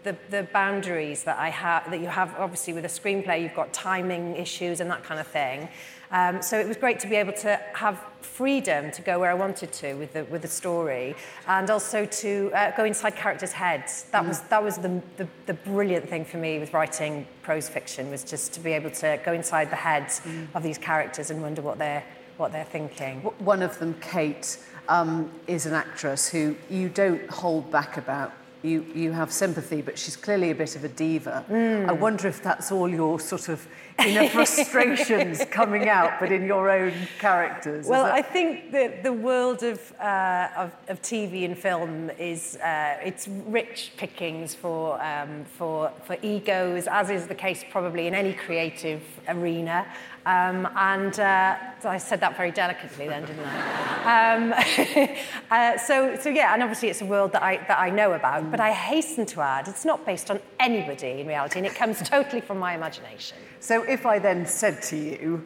the, 0.04 0.16
the 0.30 0.44
boundaries 0.52 1.24
that 1.24 1.38
I 1.38 1.50
have 1.50 1.90
that 1.92 2.00
you 2.00 2.08
have 2.08 2.34
obviously 2.38 2.74
with 2.74 2.86
a 2.86 2.90
screenplay 2.90 3.42
you've 3.42 3.54
got 3.54 3.72
timing 3.74 4.36
issues 4.36 4.80
and 4.80 4.90
that 4.90 5.04
kind 5.04 5.20
of 5.20 5.28
thing 5.28 5.70
Um, 6.12 6.42
so 6.42 6.60
it 6.60 6.68
was 6.68 6.78
great 6.78 7.00
to 7.02 7.08
be 7.08 7.16
able 7.16 7.34
to 7.34 7.60
have 7.74 8.00
freedom 8.22 8.92
to 8.92 9.02
go 9.02 9.20
where 9.20 9.32
I 9.32 9.34
wanted 9.34 9.72
to 9.74 9.94
with 9.94 10.14
the, 10.14 10.26
with 10.26 10.42
the 10.42 10.48
story 10.48 11.16
and 11.48 11.70
also 11.70 12.06
to 12.06 12.52
uh, 12.54 12.76
go 12.76 12.84
inside 12.84 13.16
characters' 13.16 13.54
heads. 13.54 14.04
That 14.12 14.24
mm. 14.24 14.30
was, 14.30 14.42
that 14.42 14.64
was 14.64 14.78
the, 14.78 15.02
the, 15.18 15.28
the 15.46 15.54
brilliant 15.54 16.10
thing 16.10 16.26
for 16.26 16.38
me 16.38 16.60
with 16.60 16.74
writing 16.74 17.28
prose 17.44 17.70
fiction 17.70 18.10
was 18.10 18.24
just 18.24 18.54
to 18.54 18.60
be 18.60 18.74
able 18.74 18.92
to 18.92 19.20
go 19.24 19.34
inside 19.34 19.72
the 19.72 19.78
heads 19.78 20.22
mm. 20.22 20.48
of 20.54 20.64
these 20.64 20.78
characters 20.78 21.30
and 21.32 21.42
wonder 21.42 21.62
what 21.62 21.78
they're, 21.78 22.04
what 22.38 22.52
they're 22.52 22.66
thinking. 22.66 23.22
One 23.40 23.62
of 23.62 23.80
them, 23.80 23.96
Kate, 24.02 24.58
um, 24.90 25.32
is 25.48 25.66
an 25.66 25.74
actress 25.74 26.28
who 26.28 26.56
you 26.70 26.90
don't 26.90 27.28
hold 27.30 27.72
back 27.72 27.98
about 27.98 28.34
you, 28.66 28.86
you 28.94 29.12
have 29.12 29.32
sympathy, 29.32 29.82
but 29.82 29.98
she's 29.98 30.16
clearly 30.16 30.52
a 30.52 30.56
bit 30.56 30.76
of 30.76 30.84
a 30.84 30.90
diva. 30.90 31.46
Mm. 31.50 31.88
I 31.88 31.92
wonder 31.94 32.28
if 32.28 32.42
that's 32.42 32.72
all 32.72 32.90
your 32.90 33.20
sort 33.20 33.50
of 33.50 33.66
inner 34.00 34.28
frustrations 34.28 35.44
coming 35.52 35.88
out, 35.88 36.20
but 36.20 36.32
in 36.32 36.46
your 36.46 36.70
own 36.70 36.94
characters. 37.20 37.88
Well, 37.88 38.04
that... 38.04 38.14
I 38.14 38.22
think 38.22 38.72
that 38.72 39.04
the 39.04 39.14
world 39.14 39.64
of, 39.64 39.94
uh, 40.00 40.50
of, 40.58 40.72
of 40.90 41.02
TV 41.02 41.46
and 41.46 41.58
film 41.58 42.10
is 42.20 42.58
uh, 42.58 42.98
it's 43.04 43.28
rich 43.28 43.94
pickings 43.98 44.54
for, 44.54 45.02
um, 45.02 45.46
for, 45.46 45.92
for 46.06 46.18
egos, 46.22 46.88
as 46.88 47.10
is 47.10 47.28
the 47.28 47.36
case 47.36 47.64
probably 47.70 48.08
in 48.08 48.14
any 48.14 48.34
creative 48.34 49.02
arena. 49.28 49.86
Um, 50.26 50.68
and 50.76 51.20
uh, 51.20 51.56
I 51.84 52.00
said 52.00 52.20
that 52.22 52.36
very 52.36 52.50
delicately 52.50 53.08
then, 53.08 53.26
didn't 53.26 53.46
I? 53.46 54.34
Um, 54.34 54.54
uh, 55.52 55.78
so, 55.78 56.18
so 56.20 56.30
yeah, 56.30 56.54
and 56.54 56.64
obviously 56.64 56.90
it's 56.90 57.02
a 57.02 57.06
world 57.06 57.32
that 57.34 57.44
I, 57.44 57.58
that 57.58 57.80
I 57.80 57.92
know 57.92 58.14
about, 58.14 58.50
but 58.50 58.60
I 58.60 58.72
hasten 58.72 59.28
to 59.28 59.42
add, 59.42 59.68
it's 59.68 59.86
not 59.86 60.04
based 60.04 60.32
on 60.32 60.40
anybody 60.60 61.22
in 61.22 61.28
reality, 61.28 61.60
and 61.60 61.68
it 61.68 61.76
comes 61.76 62.02
totally 62.02 62.42
from 62.42 62.58
my 62.58 62.74
imagination. 62.74 63.38
So 63.60 63.84
if 63.84 64.08
I 64.08 64.18
then 64.18 64.48
said 64.48 64.82
to 64.84 64.98
you, 64.98 65.46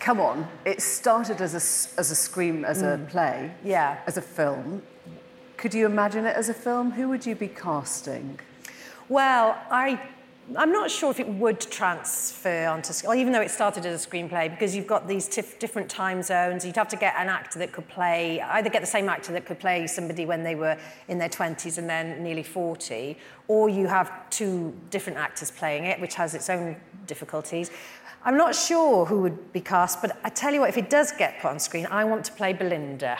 come 0.00 0.20
on, 0.20 0.48
it 0.64 0.80
started 0.80 1.42
as 1.42 1.52
a, 1.52 2.00
as 2.00 2.10
a 2.10 2.16
scream, 2.16 2.64
as 2.64 2.82
mm. 2.82 2.94
a 2.94 3.10
play, 3.10 3.52
yeah. 3.62 4.00
as 4.06 4.16
a 4.16 4.22
film. 4.22 4.82
Could 5.58 5.74
you 5.74 5.84
imagine 5.84 6.24
it 6.24 6.36
as 6.36 6.48
a 6.48 6.54
film? 6.54 6.92
Who 6.92 7.08
would 7.10 7.26
you 7.26 7.34
be 7.34 7.48
casting? 7.48 8.40
Well, 9.08 9.58
I 9.70 10.00
I'm 10.56 10.72
not 10.72 10.90
sure 10.90 11.10
if 11.10 11.20
it 11.20 11.28
would 11.28 11.60
transfer 11.60 12.68
onto 12.68 12.94
screen, 12.94 13.20
even 13.20 13.34
though 13.34 13.42
it 13.42 13.50
started 13.50 13.84
as 13.84 14.04
a 14.04 14.08
screenplay, 14.08 14.48
because 14.50 14.74
you've 14.74 14.86
got 14.86 15.06
these 15.06 15.28
different 15.28 15.90
time 15.90 16.22
zones. 16.22 16.64
You'd 16.64 16.76
have 16.76 16.88
to 16.88 16.96
get 16.96 17.14
an 17.18 17.28
actor 17.28 17.58
that 17.58 17.70
could 17.72 17.86
play, 17.88 18.40
either 18.40 18.70
get 18.70 18.80
the 18.80 18.86
same 18.86 19.10
actor 19.10 19.30
that 19.32 19.44
could 19.44 19.58
play 19.58 19.86
somebody 19.86 20.24
when 20.24 20.42
they 20.42 20.54
were 20.54 20.78
in 21.08 21.18
their 21.18 21.28
20s 21.28 21.76
and 21.76 21.88
then 21.88 22.22
nearly 22.22 22.42
40, 22.42 23.18
or 23.46 23.68
you 23.68 23.86
have 23.88 24.10
two 24.30 24.74
different 24.88 25.18
actors 25.18 25.50
playing 25.50 25.84
it, 25.84 26.00
which 26.00 26.14
has 26.14 26.34
its 26.34 26.48
own 26.48 26.76
difficulties. 27.06 27.70
I'm 28.24 28.38
not 28.38 28.54
sure 28.54 29.04
who 29.04 29.20
would 29.20 29.52
be 29.52 29.60
cast, 29.60 30.00
but 30.00 30.18
I 30.24 30.30
tell 30.30 30.54
you 30.54 30.60
what, 30.60 30.70
if 30.70 30.78
it 30.78 30.88
does 30.88 31.12
get 31.12 31.40
put 31.40 31.50
on 31.50 31.58
screen, 31.58 31.86
I 31.90 32.04
want 32.04 32.24
to 32.24 32.32
play 32.32 32.54
Belinda. 32.54 33.18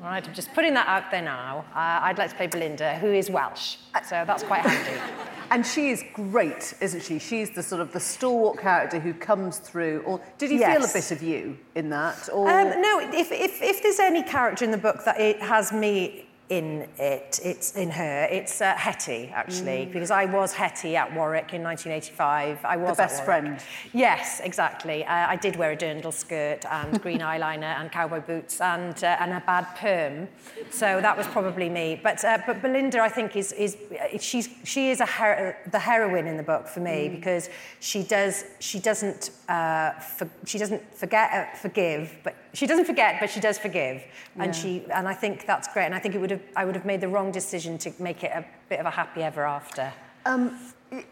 All 0.00 0.06
right, 0.06 0.26
I'm 0.26 0.32
just 0.32 0.54
putting 0.54 0.74
that 0.74 0.86
out 0.86 1.10
there 1.10 1.22
now. 1.22 1.64
Uh, 1.74 2.06
I'd 2.06 2.18
like 2.18 2.30
to 2.30 2.36
play 2.36 2.46
Belinda, 2.46 2.98
who 3.00 3.08
is 3.08 3.30
Welsh, 3.30 3.78
so 4.08 4.22
that's 4.24 4.44
quite 4.44 4.60
handy. 4.60 5.00
And 5.50 5.66
she 5.66 5.90
is 5.90 6.04
great, 6.12 6.74
isn't 6.80 7.02
she? 7.02 7.18
She's 7.18 7.50
the 7.50 7.62
sort 7.62 7.80
of 7.80 7.92
the 7.92 8.00
stalwart 8.00 8.58
character 8.58 8.98
who 8.98 9.14
comes 9.14 9.58
through. 9.58 10.02
Or 10.06 10.20
did 10.36 10.50
you 10.50 10.58
yes. 10.58 10.76
feel 10.76 10.84
a 10.84 10.92
bit 10.92 11.10
of 11.10 11.22
you 11.22 11.58
in 11.74 11.90
that? 11.90 12.28
Or... 12.32 12.48
Um, 12.48 12.80
no, 12.80 13.00
if, 13.00 13.32
if, 13.32 13.62
if 13.62 13.82
there's 13.82 13.98
any 13.98 14.22
character 14.22 14.64
in 14.64 14.70
the 14.70 14.78
book 14.78 15.04
that 15.04 15.20
it 15.20 15.40
has 15.40 15.72
me 15.72 16.27
in 16.48 16.88
it, 16.98 17.40
it's 17.44 17.76
in 17.76 17.90
her. 17.90 18.26
It's 18.30 18.60
uh, 18.60 18.74
Hetty, 18.74 19.30
actually, 19.34 19.84
mm. 19.84 19.92
because 19.92 20.10
I 20.10 20.24
was 20.24 20.54
Hetty 20.54 20.96
at 20.96 21.14
Warwick 21.14 21.52
in 21.52 21.62
1985. 21.62 22.64
I 22.64 22.76
was 22.76 22.96
the 22.96 23.02
best 23.02 23.24
friend. 23.24 23.60
Yes, 23.92 24.40
exactly. 24.42 25.04
Uh, 25.04 25.12
I 25.12 25.36
did 25.36 25.56
wear 25.56 25.72
a 25.72 25.76
dirndl 25.76 26.12
skirt 26.12 26.64
and 26.70 27.00
green 27.02 27.20
eyeliner 27.30 27.78
and 27.78 27.92
cowboy 27.92 28.20
boots 28.20 28.60
and 28.60 29.02
uh, 29.04 29.16
and 29.20 29.32
a 29.32 29.42
bad 29.46 29.66
perm, 29.76 30.28
so 30.70 31.00
that 31.00 31.16
was 31.16 31.26
probably 31.26 31.68
me. 31.68 32.00
But 32.02 32.24
uh, 32.24 32.38
but 32.46 32.62
Belinda, 32.62 33.00
I 33.00 33.10
think, 33.10 33.36
is 33.36 33.52
is 33.52 33.76
she's 34.18 34.48
she 34.64 34.90
is 34.90 35.00
a 35.00 35.06
her- 35.06 35.56
the 35.70 35.78
heroine 35.78 36.26
in 36.26 36.36
the 36.36 36.42
book 36.42 36.66
for 36.66 36.80
me 36.80 37.08
mm. 37.08 37.16
because 37.16 37.50
she 37.80 38.02
does 38.02 38.44
she 38.58 38.78
doesn't 38.78 39.30
uh, 39.48 39.92
for, 39.92 40.28
she 40.46 40.56
doesn't 40.56 40.94
forget 40.94 41.30
uh, 41.32 41.56
forgive, 41.56 42.16
but 42.24 42.34
she 42.54 42.66
doesn't 42.66 42.86
forget, 42.86 43.16
but 43.20 43.30
she 43.30 43.40
does 43.40 43.58
forgive, 43.58 44.02
and 44.36 44.54
yeah. 44.54 44.60
she 44.60 44.84
and 44.92 45.06
I 45.08 45.14
think 45.14 45.46
that's 45.46 45.72
great. 45.72 45.86
And 45.86 45.94
I 45.94 45.98
think 45.98 46.14
it 46.14 46.18
would 46.18 46.30
have 46.30 46.42
I 46.56 46.64
would 46.64 46.74
have 46.74 46.84
made 46.84 47.00
the 47.00 47.08
wrong 47.08 47.30
decision 47.30 47.78
to 47.78 47.92
make 47.98 48.24
it 48.24 48.32
a 48.34 48.44
bit 48.68 48.80
of 48.80 48.86
a 48.86 48.90
happy 48.90 49.22
ever 49.22 49.44
after. 49.46 49.92
Um, 50.26 50.58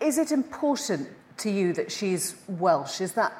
is 0.00 0.18
it 0.18 0.32
important 0.32 1.08
to 1.38 1.50
you 1.50 1.72
that 1.74 1.92
she's 1.92 2.36
Welsh? 2.48 3.00
Is 3.00 3.12
that 3.12 3.32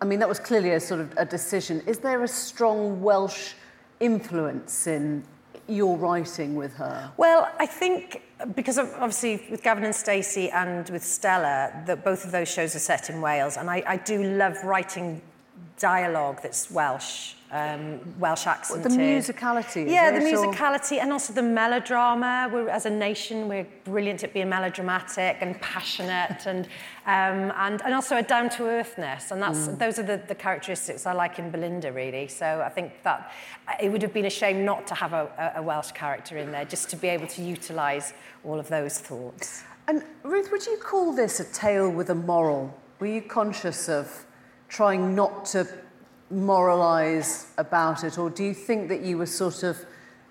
I 0.00 0.04
mean 0.04 0.18
that 0.18 0.28
was 0.28 0.38
clearly 0.38 0.72
a 0.72 0.80
sort 0.80 1.00
of 1.00 1.12
a 1.16 1.24
decision. 1.24 1.82
Is 1.86 1.98
there 1.98 2.22
a 2.22 2.28
strong 2.28 3.02
Welsh 3.02 3.54
influence 4.00 4.86
in 4.86 5.24
your 5.68 5.96
writing 5.96 6.54
with 6.54 6.74
her? 6.74 7.12
Well, 7.16 7.48
I 7.58 7.66
think 7.66 8.22
because 8.54 8.78
obviously 8.78 9.46
with 9.50 9.62
Gavin 9.62 9.84
and 9.84 9.94
Stacey 9.94 10.50
and 10.50 10.88
with 10.90 11.02
Stella, 11.02 11.72
that 11.86 12.04
both 12.04 12.24
of 12.24 12.30
those 12.30 12.48
shows 12.48 12.74
are 12.74 12.80
set 12.80 13.10
in 13.10 13.20
Wales, 13.20 13.56
and 13.56 13.68
I, 13.70 13.82
I 13.86 13.96
do 13.96 14.22
love 14.22 14.56
writing 14.64 15.20
dialogue 15.78 16.40
that's 16.42 16.70
Welsh 16.70 17.34
um, 17.50 18.00
Welsh 18.18 18.46
accent. 18.46 18.82
the 18.82 18.90
musicality. 18.90 19.88
Yeah, 19.88 20.10
the 20.10 20.24
musicality 20.24 21.00
and 21.00 21.12
also 21.12 21.32
the 21.32 21.42
melodrama. 21.42 22.50
We're, 22.52 22.68
as 22.68 22.86
a 22.86 22.90
nation, 22.90 23.48
we're 23.48 23.66
brilliant 23.84 24.22
at 24.22 24.34
being 24.34 24.48
melodramatic 24.48 25.38
and 25.40 25.58
passionate 25.60 26.46
and, 26.46 26.66
um, 27.06 27.52
and, 27.56 27.80
and 27.82 27.94
also 27.94 28.16
a 28.16 28.22
down-to-earthness. 28.22 29.30
And 29.30 29.40
that's, 29.40 29.68
mm. 29.68 29.78
those 29.78 29.98
are 29.98 30.02
the, 30.02 30.22
the 30.28 30.34
characteristics 30.34 31.06
I 31.06 31.12
like 31.12 31.38
in 31.38 31.50
Belinda, 31.50 31.92
really. 31.92 32.28
So 32.28 32.62
I 32.64 32.68
think 32.68 33.02
that 33.04 33.32
it 33.80 33.90
would 33.90 34.02
have 34.02 34.12
been 34.12 34.26
a 34.26 34.30
shame 34.30 34.64
not 34.64 34.86
to 34.88 34.94
have 34.94 35.12
a, 35.12 35.52
a 35.56 35.62
Welsh 35.62 35.92
character 35.92 36.36
in 36.36 36.52
there, 36.52 36.64
just 36.64 36.90
to 36.90 36.96
be 36.96 37.08
able 37.08 37.26
to 37.28 37.42
utilise 37.42 38.12
all 38.44 38.58
of 38.58 38.68
those 38.68 38.98
thoughts. 38.98 39.62
And 39.86 40.04
Ruth, 40.22 40.52
would 40.52 40.66
you 40.66 40.76
call 40.76 41.14
this 41.14 41.40
a 41.40 41.44
tale 41.44 41.88
with 41.88 42.10
a 42.10 42.14
moral? 42.14 42.78
Were 43.00 43.06
you 43.06 43.22
conscious 43.22 43.88
of 43.88 44.26
trying 44.68 45.14
not 45.14 45.44
to 45.46 45.66
moralize 46.30 47.52
about 47.56 48.04
it, 48.04 48.18
or 48.18 48.30
do 48.30 48.44
you 48.44 48.54
think 48.54 48.88
that 48.88 49.00
you 49.00 49.18
were 49.18 49.26
sort 49.26 49.62
of 49.62 49.84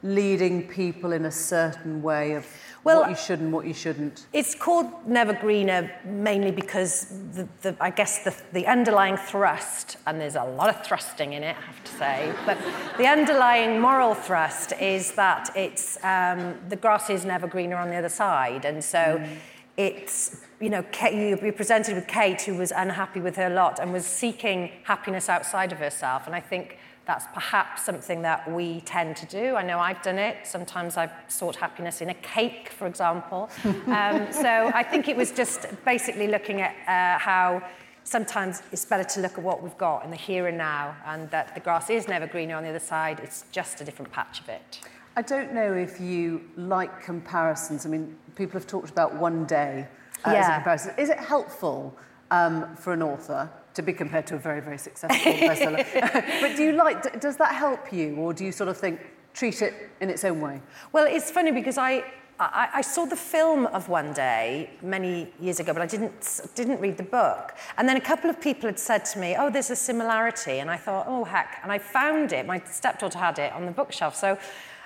leading 0.03 0.67
people 0.67 1.11
in 1.11 1.25
a 1.25 1.31
certain 1.31 2.03
way 2.03 2.33
of 2.33 2.45
well, 2.83 3.01
what 3.01 3.09
you 3.09 3.15
should 3.15 3.39
and 3.39 3.51
what 3.51 3.65
you 3.65 3.73
shouldn't? 3.73 4.27
It's 4.31 4.53
called 4.53 4.87
Never 5.07 5.33
Greener 5.33 5.91
mainly 6.05 6.51
because 6.51 7.07
the, 7.33 7.47
the, 7.61 7.75
I 7.81 7.89
guess 7.89 8.23
the, 8.23 8.35
the 8.53 8.67
underlying 8.67 9.17
thrust, 9.17 9.97
and 10.05 10.21
there's 10.21 10.35
a 10.35 10.43
lot 10.43 10.69
of 10.69 10.85
thrusting 10.85 11.33
in 11.33 11.43
it, 11.43 11.57
I 11.57 11.61
have 11.61 11.83
to 11.83 11.91
say, 11.91 12.33
but 12.45 12.57
the 12.97 13.07
underlying 13.07 13.81
moral 13.81 14.13
thrust 14.13 14.71
is 14.79 15.13
that 15.13 15.49
it's 15.55 15.97
um, 16.03 16.55
the 16.69 16.75
grass 16.75 17.09
is 17.09 17.25
never 17.25 17.47
greener 17.47 17.77
on 17.77 17.89
the 17.89 17.95
other 17.95 18.09
side, 18.09 18.65
and 18.65 18.83
so. 18.83 18.97
Mm 18.97 19.37
it's, 19.77 20.41
you 20.59 20.69
know, 20.69 20.83
you're 21.11 21.53
presented 21.53 21.95
with 21.95 22.07
Kate 22.07 22.41
who 22.41 22.55
was 22.55 22.71
unhappy 22.71 23.21
with 23.21 23.35
her 23.35 23.49
lot 23.49 23.79
and 23.79 23.93
was 23.93 24.05
seeking 24.05 24.71
happiness 24.83 25.29
outside 25.29 25.71
of 25.71 25.77
herself. 25.77 26.25
And 26.25 26.35
I 26.35 26.39
think 26.39 26.79
that's 27.05 27.25
perhaps 27.33 27.85
something 27.85 28.23
that 28.23 28.51
we 28.51 28.81
tend 28.81 29.15
to 29.15 29.25
do. 29.27 29.55
I 29.55 29.63
know 29.63 29.79
I've 29.79 30.01
done 30.01 30.17
it. 30.17 30.45
Sometimes 30.45 30.97
I've 30.97 31.13
sought 31.29 31.55
happiness 31.55 32.01
in 32.01 32.09
a 32.09 32.13
cake, 32.15 32.69
for 32.69 32.85
example. 32.85 33.49
um, 33.63 34.27
so 34.31 34.71
I 34.73 34.83
think 34.83 35.07
it 35.07 35.15
was 35.15 35.31
just 35.31 35.67
basically 35.85 36.27
looking 36.27 36.61
at 36.61 36.75
uh, 36.87 37.17
how 37.19 37.63
sometimes 38.03 38.63
it's 38.71 38.83
better 38.83 39.03
to 39.03 39.21
look 39.21 39.33
at 39.37 39.43
what 39.43 39.61
we've 39.61 39.77
got 39.77 40.03
in 40.03 40.11
the 40.11 40.17
here 40.17 40.47
and 40.47 40.57
now 40.57 40.95
and 41.05 41.29
that 41.29 41.53
the 41.53 41.61
grass 41.61 41.89
is 41.89 42.07
never 42.07 42.25
greener 42.25 42.55
on 42.55 42.63
the 42.63 42.69
other 42.69 42.79
side. 42.79 43.19
It's 43.21 43.45
just 43.51 43.79
a 43.79 43.85
different 43.85 44.11
patch 44.11 44.41
of 44.41 44.49
it. 44.49 44.79
I 45.17 45.23
don't 45.23 45.51
know 45.51 45.73
if 45.73 45.99
you 45.99 46.43
like 46.57 47.01
comparisons. 47.01 47.87
I 47.87 47.89
mean, 47.89 48.15
people 48.35 48.59
have 48.59 48.67
talked 48.67 48.91
about 48.91 49.15
one 49.15 49.45
day 49.45 49.87
uh, 50.23 50.29
as 50.29 50.47
a 50.47 50.53
comparison. 50.53 50.93
Is 50.95 51.09
it 51.09 51.17
helpful 51.17 51.97
um, 52.29 52.75
for 52.75 52.93
an 52.93 53.01
author 53.01 53.49
to 53.73 53.81
be 53.81 53.93
compared 53.93 54.27
to 54.27 54.35
a 54.35 54.37
very, 54.37 54.61
very 54.61 54.77
successful 54.77 55.31
bestseller? 55.31 55.83
but 56.41 56.55
do 56.55 56.63
you 56.63 56.73
like, 56.73 57.19
does 57.19 57.35
that 57.37 57.55
help 57.55 57.91
you, 57.91 58.15
or 58.17 58.31
do 58.31 58.45
you 58.45 58.51
sort 58.51 58.69
of 58.69 58.77
think, 58.77 58.99
treat 59.33 59.63
it 59.63 59.89
in 60.01 60.11
its 60.11 60.23
own 60.23 60.39
way? 60.39 60.61
Well, 60.93 61.07
it's 61.09 61.31
funny 61.31 61.51
because 61.51 61.79
I, 61.79 62.03
I, 62.39 62.69
I 62.75 62.81
saw 62.81 63.05
the 63.05 63.15
film 63.15 63.65
of 63.65 63.89
One 63.89 64.13
Day 64.13 64.69
many 64.83 65.33
years 65.39 65.59
ago, 65.59 65.73
but 65.73 65.81
I 65.81 65.87
didn't, 65.87 66.41
didn't 66.53 66.79
read 66.79 66.95
the 66.95 67.01
book. 67.01 67.55
And 67.79 67.89
then 67.89 67.97
a 67.97 68.01
couple 68.01 68.29
of 68.29 68.39
people 68.39 68.69
had 68.69 68.77
said 68.77 69.03
to 69.05 69.19
me, 69.19 69.35
oh, 69.35 69.49
there's 69.49 69.71
a 69.71 69.75
similarity. 69.75 70.59
And 70.59 70.69
I 70.69 70.77
thought, 70.77 71.05
oh, 71.07 71.23
heck. 71.23 71.57
And 71.63 71.71
I 71.71 71.79
found 71.79 72.33
it. 72.33 72.45
My 72.45 72.61
stepdaughter 72.65 73.17
had 73.17 73.39
it 73.39 73.51
on 73.53 73.65
the 73.65 73.71
bookshelf. 73.71 74.15
So 74.15 74.37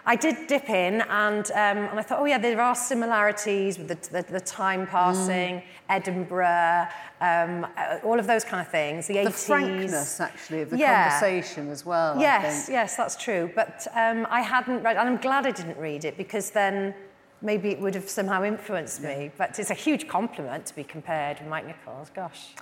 I 0.05 0.15
did 0.15 0.47
dip 0.47 0.69
in 0.69 1.01
and, 1.01 1.45
um, 1.51 1.77
and 1.89 1.99
I 1.99 2.01
thought, 2.01 2.19
oh, 2.19 2.25
yeah, 2.25 2.37
there 2.39 2.59
are 2.59 2.73
similarities 2.75 3.77
with 3.77 3.87
the, 3.87 4.21
the, 4.21 4.31
the 4.31 4.39
time 4.39 4.87
passing, 4.87 5.61
Edinburgh, 5.89 6.87
um, 7.21 7.67
uh, 7.77 7.99
all 8.03 8.19
of 8.19 8.25
those 8.25 8.43
kind 8.43 8.61
of 8.65 8.71
things, 8.71 9.05
the 9.07 9.15
80s. 9.17 9.23
The 9.25 9.31
frankness, 9.31 10.19
actually, 10.19 10.61
of 10.61 10.71
the 10.71 10.77
Yeah. 10.77 11.09
conversation 11.09 11.69
as 11.69 11.85
well. 11.85 12.17
I 12.17 12.21
Yes, 12.21 12.65
think. 12.65 12.73
yes, 12.73 12.95
that's 12.95 13.15
true. 13.15 13.51
But 13.53 13.85
um, 13.95 14.25
I 14.29 14.41
hadn't 14.41 14.81
read, 14.83 14.97
and 14.97 15.07
I'm 15.07 15.17
glad 15.17 15.45
I 15.45 15.51
didn't 15.51 15.77
read 15.77 16.03
it 16.03 16.17
because 16.17 16.49
then 16.49 16.95
maybe 17.43 17.69
it 17.69 17.79
would 17.79 17.93
have 17.93 18.09
somehow 18.09 18.43
influenced 18.43 19.01
me. 19.03 19.31
But 19.37 19.59
it's 19.59 19.69
a 19.69 19.75
huge 19.75 20.07
compliment 20.07 20.65
to 20.67 20.75
be 20.75 20.83
compared 20.83 21.39
with 21.39 21.47
Mike 21.47 21.67
Nichols. 21.67 22.09
Gosh. 22.11 22.55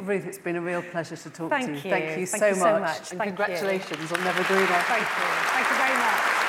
Ruth, 0.00 0.26
it's 0.26 0.38
been 0.38 0.56
a 0.56 0.60
real 0.62 0.82
pleasure 0.82 1.16
to 1.16 1.30
talk 1.30 1.50
Thank 1.50 1.66
to 1.66 1.70
you. 1.72 1.76
you. 1.76 1.80
Thank 1.90 2.18
you 2.20 2.26
Thank 2.26 2.42
so 2.42 2.48
you 2.48 2.54
so 2.54 2.72
much. 2.72 2.80
much. 2.80 3.10
And 3.10 3.18
Thank 3.18 3.30
you. 3.30 3.36
congratulations 3.36 4.12
on 4.12 4.24
Never 4.24 4.42
Greener. 4.44 4.66
Thank 4.66 5.02
you. 5.02 5.06
Thank 5.52 5.70
you 5.70 5.76
very 5.76 5.98
much. 5.98 6.39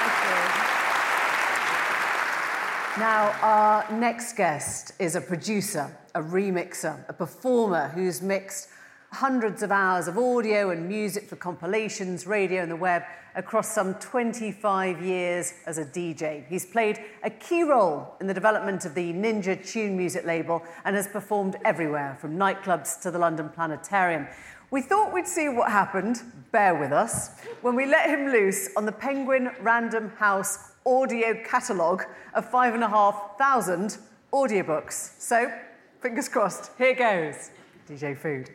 Now, 2.97 3.33
our 3.41 3.91
next 3.91 4.35
guest 4.35 4.91
is 4.99 5.15
a 5.15 5.21
producer, 5.21 5.89
a 6.13 6.21
remixer, 6.21 6.97
a 7.09 7.13
performer 7.13 7.87
who's 7.87 8.21
mixed 8.21 8.67
hundreds 9.11 9.61
of 9.61 9.71
hours 9.71 10.07
of 10.07 10.17
audio 10.17 10.69
and 10.69 10.87
music 10.87 11.27
for 11.27 11.35
compilations, 11.35 12.25
radio, 12.25 12.61
and 12.61 12.71
the 12.71 12.75
web 12.75 13.03
across 13.35 13.73
some 13.73 13.93
25 13.95 15.01
years 15.01 15.53
as 15.65 15.77
a 15.77 15.85
DJ. 15.85 16.45
He's 16.47 16.65
played 16.65 16.99
a 17.23 17.29
key 17.29 17.63
role 17.63 18.15
in 18.21 18.27
the 18.27 18.33
development 18.33 18.85
of 18.85 18.93
the 18.93 19.13
Ninja 19.13 19.65
Tune 19.65 19.97
music 19.97 20.25
label 20.25 20.61
and 20.85 20.95
has 20.95 21.07
performed 21.07 21.57
everywhere, 21.65 22.17
from 22.19 22.37
nightclubs 22.37 23.01
to 23.01 23.11
the 23.11 23.19
London 23.19 23.49
Planetarium. 23.49 24.27
We 24.71 24.81
thought 24.81 25.13
we'd 25.13 25.27
see 25.27 25.49
what 25.49 25.69
happened, 25.69 26.21
bear 26.53 26.73
with 26.73 26.93
us, 26.93 27.31
when 27.61 27.75
we 27.75 27.85
let 27.85 28.09
him 28.09 28.27
loose 28.27 28.69
on 28.77 28.85
the 28.85 28.91
Penguin 28.93 29.49
Random 29.59 30.11
House 30.11 30.71
audio 30.85 31.33
catalogue 31.43 32.05
of 32.33 32.49
five 32.49 32.73
and 32.73 32.81
a 32.81 32.87
half 32.87 33.37
thousand 33.37 33.97
audiobooks. 34.31 35.19
So, 35.19 35.51
fingers 35.99 36.29
crossed, 36.29 36.71
here 36.77 36.95
goes. 36.95 37.51
DJ 37.89 38.17
Food. 38.17 38.49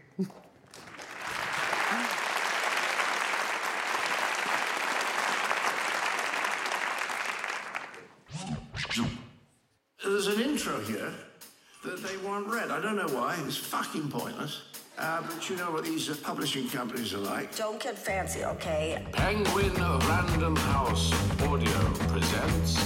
There's 10.03 10.29
an 10.29 10.41
intro 10.41 10.81
here 10.81 11.13
that 11.85 12.03
they 12.03 12.17
want 12.19 12.47
read. 12.47 12.71
I 12.71 12.81
don't 12.81 12.97
know 12.97 13.09
why. 13.09 13.37
It's 13.47 13.57
fucking 13.57 14.09
pointless. 14.09 14.63
Uh, 14.99 15.23
but 15.23 15.51
you 15.51 15.57
know 15.57 15.71
what 15.71 15.85
these 15.85 16.09
uh, 16.09 16.17
publishing 16.23 16.69
companies 16.69 17.13
are 17.13 17.19
like. 17.19 17.55
Don't 17.55 17.81
get 17.83 17.99
fancy, 17.99 18.45
okay? 18.45 19.05
Penguin 19.13 19.75
Random 19.75 20.57
House 20.57 21.13
Audio 21.43 21.81
presents. 22.09 22.79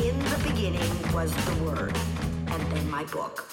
In 0.00 0.16
the 0.18 0.40
beginning 0.46 1.12
was 1.12 1.34
the 1.34 1.64
Word, 1.64 1.96
and 2.46 2.62
then 2.72 2.88
my 2.88 3.04
book. 3.04 3.48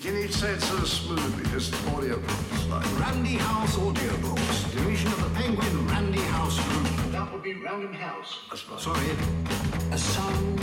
You 0.00 0.12
need 0.12 0.32
to 0.32 0.36
say 0.36 0.50
it 0.50 0.60
sort 0.60 0.82
of 0.82 0.88
smooth 0.88 1.44
because 1.44 1.72
audio 1.94 2.18
books 2.18 2.66
like 2.66 3.00
Randy 3.00 3.36
House 3.36 3.76
Audiobooks, 3.76 4.72
division 4.72 5.12
of 5.12 5.22
the 5.22 5.40
Penguin 5.40 5.86
Randy 5.86 6.18
House 6.22 6.58
Group. 6.58 7.12
That 7.12 7.32
would 7.32 7.44
be 7.44 7.54
Random 7.54 7.92
House, 7.92 8.40
I 8.50 8.56
suppose. 8.56 8.82
Sorry. 8.82 9.10
A 9.92 9.98
sound 9.98 10.60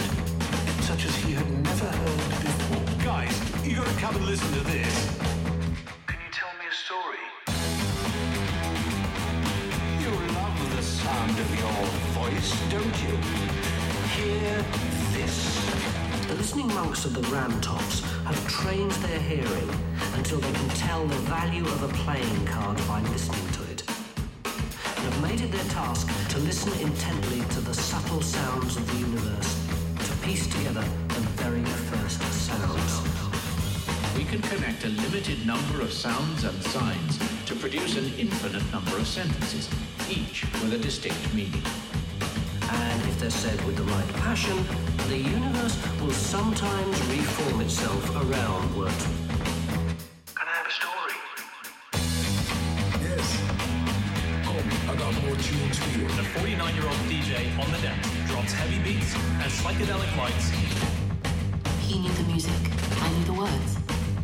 such 0.82 1.06
as 1.06 1.15
he 1.15 1.32
had 1.32 1.49
never 1.63 1.86
heard 1.86 2.41
before. 2.41 2.88
Guys, 3.10 3.65
you 3.65 3.76
gotta 3.76 4.00
come 4.00 4.15
and 4.17 4.26
listen 4.28 4.48
to 4.54 4.60
this. 4.65 5.17
Can 6.06 6.19
you 6.24 6.32
tell 6.32 6.54
me 6.60 6.65
a 6.69 6.76
story? 6.86 7.26
You 10.00 10.12
love 10.36 10.76
the 10.76 10.84
sound 10.84 11.32
of 11.32 11.50
your 11.58 11.82
voice, 12.13 12.52
don't 12.69 12.98
you? 13.02 13.17
Hear 14.13 14.63
this. 15.17 15.36
The 16.28 16.36
listening 16.36 16.67
monks 16.67 17.06
of 17.06 17.15
the 17.15 17.22
Ramtops 17.34 18.04
have 18.26 18.48
trained 18.48 18.91
their 18.91 19.19
hearing 19.19 19.69
until 20.13 20.38
they 20.38 20.52
can 20.52 20.69
tell 20.78 21.04
the 21.08 21.17
value 21.26 21.63
of 21.63 21.82
a 21.82 21.88
playing 22.04 22.45
card 22.45 22.78
by 22.88 23.02
listening 23.10 23.50
to 23.54 23.63
it. 23.72 23.84
And 24.45 25.13
have 25.13 25.22
made 25.24 25.41
it 25.41 25.52
their 25.52 25.69
task 25.72 26.08
to 26.30 26.38
listen 26.41 26.80
intently 26.80 27.41
to 27.56 27.62
the 27.62 27.74
subtle 27.74 28.22
sounds 28.22 28.78
of 28.78 28.86
the 28.91 28.98
universe, 29.00 29.58
to 29.98 30.13
piece 30.28 30.45
together 30.45 30.86
the 31.08 31.09
very 31.41 31.63
first 31.63 32.21
sounds. 32.34 32.91
We 34.17 34.25
can 34.25 34.41
connect 34.41 34.84
a 34.84 34.89
limited 34.89 35.45
number 35.45 35.82
of 35.82 35.91
sounds 35.93 36.43
and 36.43 36.62
signs 36.63 37.17
to 37.45 37.56
produce 37.56 37.97
an 37.97 38.12
infinite 38.17 38.69
number 38.71 38.97
of 38.97 39.08
sentences, 39.08 39.69
each 40.10 40.43
with 40.62 40.73
a 40.73 40.78
distinct 40.78 41.34
meaning. 41.34 41.63
And 42.69 43.02
if 43.04 43.19
they're 43.19 43.30
said 43.30 43.63
with 43.65 43.78
the 43.78 43.84
right 43.84 44.13
passion, 44.25 44.58
the 45.08 45.17
universe 45.17 45.78
will 46.02 46.12
sometimes 46.12 46.95
reform 47.08 47.62
itself 47.62 48.04
around 48.17 48.75
words. 48.75 49.08
Can 50.36 50.45
I 50.47 50.56
have 50.60 50.67
a 50.67 50.75
story? 50.82 51.17
Yes. 53.08 53.28
Come, 54.43 54.89
I 54.91 54.95
got 54.97 55.13
more 55.23 55.36
tunes 55.38 55.78
for 55.80 55.99
you. 55.99 56.08
The 56.10 56.23
49 56.39 56.75
year 56.75 56.86
old 56.86 57.04
DJ 57.08 57.34
on 57.63 57.71
the 57.71 57.80
deck 57.80 57.99
drops 58.28 58.52
heavy 58.52 58.80
beats 58.84 59.15
and 59.15 59.52
psychedelic 59.52 60.15
lights. 60.17 60.68
He 61.89 61.97
knew 61.97 62.12
the 62.12 62.23
music, 62.25 62.54
I 63.02 63.10
knew 63.13 63.25
the 63.25 63.34
words. 63.34 63.75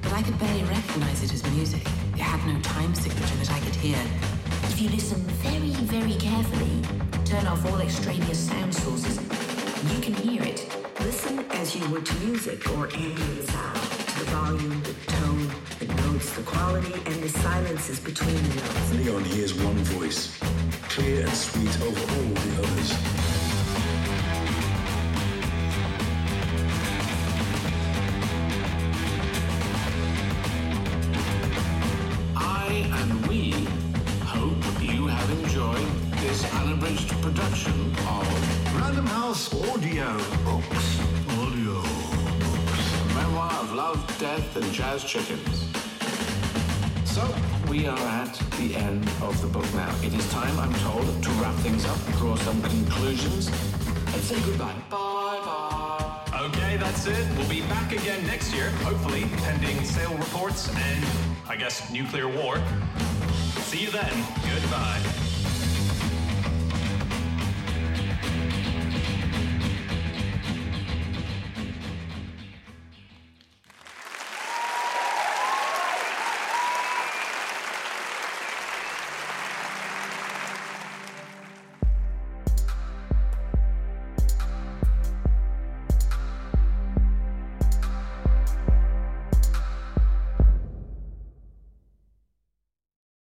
But 0.04 0.14
I 0.14 0.22
could 0.22 0.38
barely 0.38 0.62
recognize 0.66 1.24
it 1.24 1.34
as 1.34 1.44
music. 1.50 1.82
It 2.14 2.20
had 2.20 2.46
no 2.46 2.62
time 2.62 2.94
signature 2.94 3.36
that 3.38 3.52
I 3.52 3.60
could 3.60 3.74
hear. 3.74 3.98
If 4.70 4.80
you 4.80 4.90
listen 4.90 5.20
very, 5.42 5.72
very 5.90 6.14
carefully, 6.14 6.84
turn 7.26 7.48
off 7.48 7.66
all 7.66 7.82
extraneous 7.82 8.38
sound 8.38 8.72
sources, 8.72 9.18
you 9.92 10.00
can 10.00 10.14
hear 10.14 10.44
it. 10.44 10.62
Listen 11.00 11.40
as 11.54 11.76
you 11.76 11.90
would 11.90 12.06
to 12.06 12.14
music 12.20 12.70
or 12.78 12.86
ambient 12.94 13.50
sound, 13.50 13.82
to 14.10 14.20
the 14.20 14.26
volume, 14.26 14.84
the 14.84 14.94
tone, 15.08 15.50
the 15.80 15.88
notes, 16.04 16.36
the 16.36 16.44
quality, 16.44 16.94
and 16.94 17.16
the 17.16 17.30
silences 17.30 18.00
between 18.00 18.36
the 18.36 18.56
notes. 18.62 18.94
Leon 18.94 19.24
hears 19.24 19.56
one 19.56 19.78
voice, 19.98 20.38
clear 20.88 21.22
and 21.22 21.34
sweet 21.34 21.82
over 21.82 22.00
all 22.00 22.30
the 22.30 22.62
others. 22.62 23.25
Death, 44.26 44.56
and 44.56 44.74
jazz 44.74 45.04
chickens. 45.04 45.70
So, 47.06 47.24
we 47.70 47.86
are 47.86 48.06
at 48.24 48.34
the 48.58 48.76
end 48.76 49.08
of 49.22 49.40
the 49.40 49.48
book 49.48 49.72
now. 49.76 49.94
It 50.02 50.14
is 50.16 50.28
time, 50.32 50.58
I'm 50.60 50.74
told, 50.86 51.06
to 51.26 51.30
wrap 51.42 51.54
things 51.66 51.86
up, 51.86 52.00
draw 52.18 52.36
some 52.38 52.60
conclusions, 52.64 53.48
and 54.14 54.22
say 54.30 54.42
goodbye. 54.42 54.74
Bye 54.90 55.42
bye. 55.46 56.48
Okay, 56.48 56.78
that's 56.78 57.06
it. 57.06 57.26
We'll 57.38 57.50
be 57.50 57.62
back 57.74 57.92
again 57.92 58.26
next 58.26 58.52
year, 58.52 58.72
hopefully, 58.88 59.26
pending 59.44 59.84
sale 59.86 60.16
reports 60.18 60.70
and, 60.70 61.06
I 61.48 61.56
guess, 61.56 61.92
nuclear 61.92 62.28
war. 62.28 62.56
See 63.70 63.82
you 63.84 63.92
then. 63.92 64.16
Goodbye. 64.52 65.35